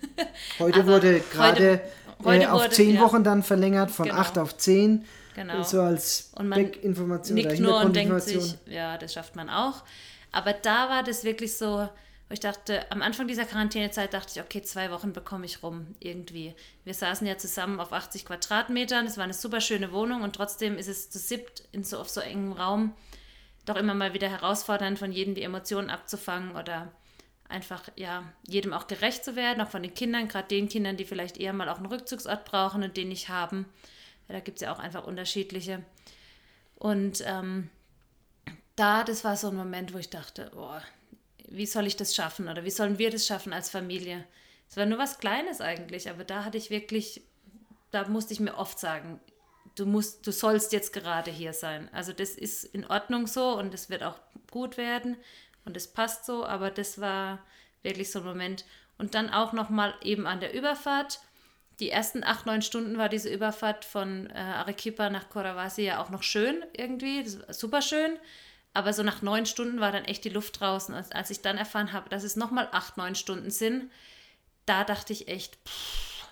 Heute 0.59 0.85
wurde 0.85 1.19
gerade 1.31 1.81
äh, 2.25 2.45
auf 2.47 2.69
zehn 2.69 2.95
ja, 2.95 3.01
Wochen 3.01 3.23
dann 3.23 3.43
verlängert, 3.43 3.91
von 3.91 4.07
genau. 4.07 4.19
acht 4.19 4.37
auf 4.37 4.57
zehn. 4.57 5.05
Genau. 5.35 5.61
So 5.61 5.81
als 5.81 6.31
und 6.35 6.49
man 6.49 6.63
Backinformation 6.63 7.35
nickt 7.35 7.59
nur 7.59 7.79
und 7.81 7.95
denkt 7.95 8.21
sich, 8.23 8.55
ja, 8.65 8.97
das 8.97 9.13
schafft 9.13 9.35
man 9.35 9.49
auch. 9.49 9.83
Aber 10.31 10.53
da 10.53 10.89
war 10.89 11.03
das 11.03 11.23
wirklich 11.23 11.55
so, 11.55 11.87
wo 12.27 12.33
ich 12.33 12.39
dachte, 12.39 12.91
am 12.91 13.01
Anfang 13.01 13.27
dieser 13.27 13.45
Quarantänezeit 13.45 14.13
dachte 14.13 14.31
ich, 14.35 14.41
okay, 14.41 14.61
zwei 14.61 14.91
Wochen 14.91 15.13
bekomme 15.13 15.45
ich 15.45 15.63
rum 15.63 15.95
irgendwie. 15.99 16.55
Wir 16.83 16.93
saßen 16.93 17.25
ja 17.27 17.37
zusammen 17.37 17.79
auf 17.79 17.93
80 17.93 18.25
Quadratmetern, 18.25 19.05
es 19.05 19.17
war 19.17 19.23
eine 19.23 19.33
super 19.33 19.61
schöne 19.61 19.91
Wohnung 19.91 20.23
und 20.23 20.35
trotzdem 20.35 20.77
ist 20.77 20.89
es 20.89 21.09
zu 21.09 21.19
siebt 21.19 21.63
in 21.71 21.83
so, 21.83 21.99
auf 21.99 22.09
so 22.09 22.19
engem 22.19 22.51
Raum 22.53 22.93
doch 23.65 23.75
immer 23.75 23.93
mal 23.93 24.13
wieder 24.13 24.29
herausfordernd, 24.29 24.97
von 24.97 25.11
jedem 25.11 25.35
die 25.35 25.43
Emotionen 25.43 25.89
abzufangen 25.89 26.55
oder 26.55 26.91
einfach, 27.49 27.89
ja, 27.95 28.23
jedem 28.47 28.73
auch 28.73 28.87
gerecht 28.87 29.23
zu 29.23 29.35
werden, 29.35 29.61
auch 29.61 29.69
von 29.69 29.83
den 29.83 29.93
Kindern, 29.93 30.27
gerade 30.27 30.47
den 30.47 30.69
Kindern, 30.69 30.97
die 30.97 31.05
vielleicht 31.05 31.37
eher 31.37 31.53
mal 31.53 31.69
auch 31.69 31.77
einen 31.77 31.85
Rückzugsort 31.85 32.45
brauchen 32.45 32.83
und 32.83 32.97
den 32.97 33.09
nicht 33.09 33.29
haben. 33.29 33.65
Ja, 34.27 34.35
da 34.35 34.39
gibt 34.39 34.57
es 34.57 34.61
ja 34.61 34.73
auch 34.73 34.79
einfach 34.79 35.05
unterschiedliche. 35.05 35.83
Und 36.75 37.23
ähm, 37.25 37.69
da, 38.75 39.03
das 39.03 39.23
war 39.23 39.37
so 39.37 39.49
ein 39.49 39.55
Moment, 39.55 39.93
wo 39.93 39.97
ich 39.97 40.09
dachte, 40.09 40.51
oh, 40.55 40.79
wie 41.49 41.65
soll 41.65 41.87
ich 41.87 41.95
das 41.95 42.15
schaffen 42.15 42.49
oder 42.49 42.63
wie 42.63 42.71
sollen 42.71 42.97
wir 42.97 43.09
das 43.09 43.25
schaffen 43.25 43.53
als 43.53 43.69
Familie? 43.69 44.25
Es 44.69 44.75
war 44.75 44.85
nur 44.85 44.99
was 44.99 45.17
Kleines 45.17 45.61
eigentlich, 45.61 46.09
aber 46.09 46.23
da 46.23 46.43
hatte 46.43 46.57
ich 46.57 46.69
wirklich, 46.69 47.21
da 47.91 48.07
musste 48.09 48.33
ich 48.33 48.41
mir 48.41 48.57
oft 48.57 48.77
sagen, 48.79 49.21
du 49.75 49.85
musst, 49.85 50.27
du 50.27 50.31
sollst 50.31 50.73
jetzt 50.73 50.91
gerade 50.91 51.31
hier 51.31 51.53
sein. 51.53 51.89
Also 51.93 52.11
das 52.11 52.31
ist 52.31 52.65
in 52.65 52.85
Ordnung 52.85 53.27
so 53.27 53.57
und 53.57 53.73
es 53.73 53.89
wird 53.89 54.03
auch 54.03 54.19
gut 54.51 54.77
werden 54.77 55.15
und 55.67 55.77
es 55.77 55.87
passt 55.87 56.25
so, 56.25 56.45
aber 56.45 56.71
das 56.71 56.99
war 56.99 57.39
wirklich 57.83 58.09
so 58.09 58.19
ein 58.19 58.25
Moment. 58.25 58.65
Und 58.97 59.13
dann 59.13 59.29
auch 59.29 59.53
nochmal 59.53 59.93
eben 60.01 60.25
an 60.25 60.39
der 60.39 60.53
Überfahrt. 60.53 61.19
Die 61.79 61.91
ersten 61.91 62.23
acht, 62.23 62.45
neun 62.45 62.63
Stunden 62.63 62.97
war 62.97 63.09
diese 63.09 63.29
Überfahrt 63.29 63.85
von 63.85 64.27
äh, 64.31 64.33
Arequipa 64.33 65.09
nach 65.09 65.29
Coravasi 65.29 65.83
ja 65.83 66.01
auch 66.01 66.09
noch 66.09 66.23
schön 66.23 66.63
irgendwie, 66.75 67.23
super 67.49 67.83
schön. 67.83 68.17
Aber 68.73 68.93
so 68.93 69.03
nach 69.03 69.21
neun 69.21 69.45
Stunden 69.45 69.79
war 69.79 69.91
dann 69.91 70.05
echt 70.05 70.23
die 70.23 70.29
Luft 70.29 70.59
draußen. 70.59 70.95
Und 70.95 71.13
als 71.13 71.29
ich 71.29 71.41
dann 71.41 71.57
erfahren 71.57 71.93
habe, 71.93 72.09
dass 72.09 72.23
es 72.23 72.35
nochmal 72.35 72.69
acht, 72.71 72.97
neun 72.97 73.15
Stunden 73.15 73.51
sind, 73.51 73.91
da 74.65 74.83
dachte 74.83 75.13
ich 75.13 75.27
echt, 75.27 75.57
pff, 75.67 76.27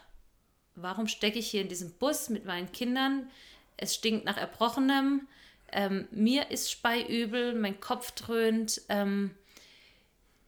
warum 0.75 1.07
stecke 1.07 1.39
ich 1.39 1.51
hier 1.51 1.61
in 1.61 1.69
diesem 1.69 1.93
Bus 1.93 2.29
mit 2.29 2.45
meinen 2.45 2.71
Kindern? 2.71 3.29
Es 3.77 3.95
stinkt 3.95 4.25
nach 4.25 4.37
Erbrochenem. 4.37 5.27
Ähm, 5.71 6.07
mir 6.11 6.51
ist 6.51 6.71
speiübel, 6.71 7.55
mein 7.55 7.79
Kopf 7.79 8.11
dröhnt. 8.11 8.81
Ähm, 8.89 9.31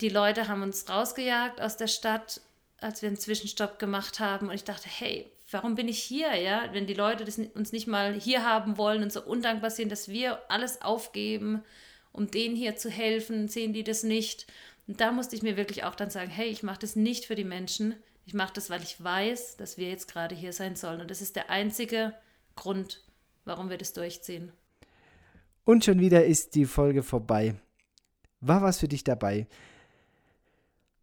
die 0.01 0.10
Leute 0.10 0.47
haben 0.47 0.62
uns 0.62 0.88
rausgejagt 0.89 1.60
aus 1.60 1.77
der 1.77 1.88
Stadt, 1.88 2.41
als 2.80 3.01
wir 3.01 3.08
einen 3.08 3.17
Zwischenstopp 3.17 3.80
gemacht 3.80 4.19
haben. 4.19 4.47
Und 4.47 4.56
ich 4.56 4.63
dachte, 4.63 4.88
hey, 4.89 5.30
warum 5.51 5.75
bin 5.75 5.88
ich 5.88 5.99
hier, 5.99 6.36
ja? 6.36 6.69
Wenn 6.71 6.88
die 6.88 6.93
Leute 6.93 7.25
das, 7.25 7.38
uns 7.38 7.71
nicht 7.71 7.88
mal 7.88 8.13
hier 8.13 8.45
haben 8.45 8.77
wollen 8.77 9.03
und 9.03 9.12
so 9.12 9.23
undankbar 9.23 9.71
sind, 9.71 9.91
dass 9.91 10.08
wir 10.08 10.39
alles 10.49 10.82
aufgeben 10.82 11.63
um 12.17 12.32
denen 12.32 12.56
hier 12.56 12.75
zu 12.75 12.89
helfen, 12.89 13.47
sehen 13.47 13.73
die 13.73 13.84
das 13.84 14.03
nicht. 14.03 14.47
Und 14.88 14.99
da 14.99 15.12
musste 15.12 15.36
ich 15.36 15.43
mir 15.43 15.56
wirklich 15.56 15.84
auch 15.84 15.95
dann 15.95 16.10
sagen, 16.10 16.32
hey, 16.32 16.47
ich 16.47 16.63
mache 16.63 16.80
das 16.80 16.95
nicht 16.95 17.25
für 17.25 17.36
die 17.36 17.43
Menschen, 17.43 17.95
ich 18.25 18.34
mache 18.34 18.53
das, 18.53 18.69
weil 18.69 18.82
ich 18.82 19.01
weiß, 19.01 19.56
dass 19.56 19.77
wir 19.77 19.88
jetzt 19.88 20.12
gerade 20.12 20.36
hier 20.36 20.51
sein 20.51 20.75
sollen. 20.75 20.99
Und 20.99 21.12
das 21.12 21.21
ist 21.21 21.36
der 21.38 21.49
einzige 21.49 22.13
Grund, 22.56 23.03
warum 23.45 23.69
wir 23.69 23.77
das 23.77 23.93
durchziehen. 23.93 24.51
Und 25.67 25.84
schon 25.84 25.99
wieder 25.99 26.23
ist 26.23 26.56
die 26.56 26.63
Folge 26.63 27.03
vorbei. 27.03 27.56
War 28.39 28.62
was 28.62 28.80
für 28.80 28.88
dich 28.88 29.03
dabei? 29.03 29.47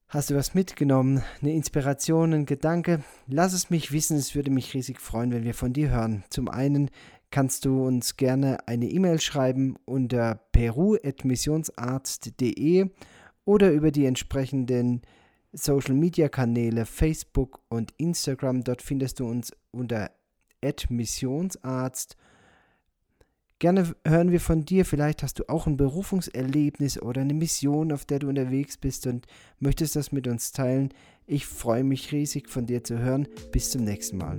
Hast 0.09 0.31
du 0.31 0.37
was 0.37 0.55
mitgenommen? 0.55 1.23
Eine 1.43 1.53
Inspiration, 1.53 2.33
ein 2.33 2.47
Gedanke? 2.47 3.05
Lass 3.27 3.53
es 3.53 3.69
mich 3.69 3.93
wissen, 3.93 4.17
es 4.17 4.35
würde 4.35 4.51
mich 4.51 4.73
riesig 4.73 5.03
freuen, 5.03 5.33
wenn 5.33 5.45
wir 5.45 5.53
von 5.53 5.75
dir 5.75 5.91
hören. 5.91 6.25
Zum 6.31 6.49
einen 6.49 6.91
kannst 7.31 7.67
du 7.67 7.85
uns 7.85 8.17
gerne 8.17 8.67
eine 8.67 8.89
E-Mail 8.89 9.21
schreiben 9.21 9.77
unter 9.85 10.41
peru.missionsarzt.de 10.53 12.89
oder 13.45 13.71
über 13.71 13.91
die 13.91 14.07
entsprechenden 14.07 15.03
Social 15.53 15.95
Media 15.95 16.31
Kanäle 16.31 16.87
Facebook 16.87 17.61
und 17.69 17.93
Instagram. 17.99 18.65
Dort 18.65 18.81
findest 18.81 19.21
du 19.21 19.27
uns 19.27 19.53
unter 19.73 20.11
Missionsarzt. 20.89 22.17
Gerne 23.65 23.95
hören 24.07 24.31
wir 24.31 24.41
von 24.41 24.67
dir. 24.67 24.85
Vielleicht 24.85 25.23
hast 25.23 25.39
du 25.39 25.49
auch 25.49 25.67
ein 25.67 25.79
Berufungserlebnis 25.79 27.01
oder 27.01 27.23
eine 27.23 27.33
Mission, 27.33 27.93
auf 27.93 28.05
der 28.05 28.19
du 28.19 28.29
unterwegs 28.29 28.77
bist 28.77 29.07
und 29.07 29.27
möchtest 29.59 29.97
das 29.97 30.13
mit 30.13 30.29
uns 30.29 30.53
teilen. 30.53 30.91
Ich 31.27 31.47
freue 31.47 31.83
mich 31.83 32.13
riesig 32.13 32.51
von 32.51 32.67
dir 32.67 32.85
zu 32.85 32.99
hören. 32.99 33.27
Bis 33.53 33.71
zum 33.71 33.85
nächsten 33.85 34.19
Mal. 34.19 34.39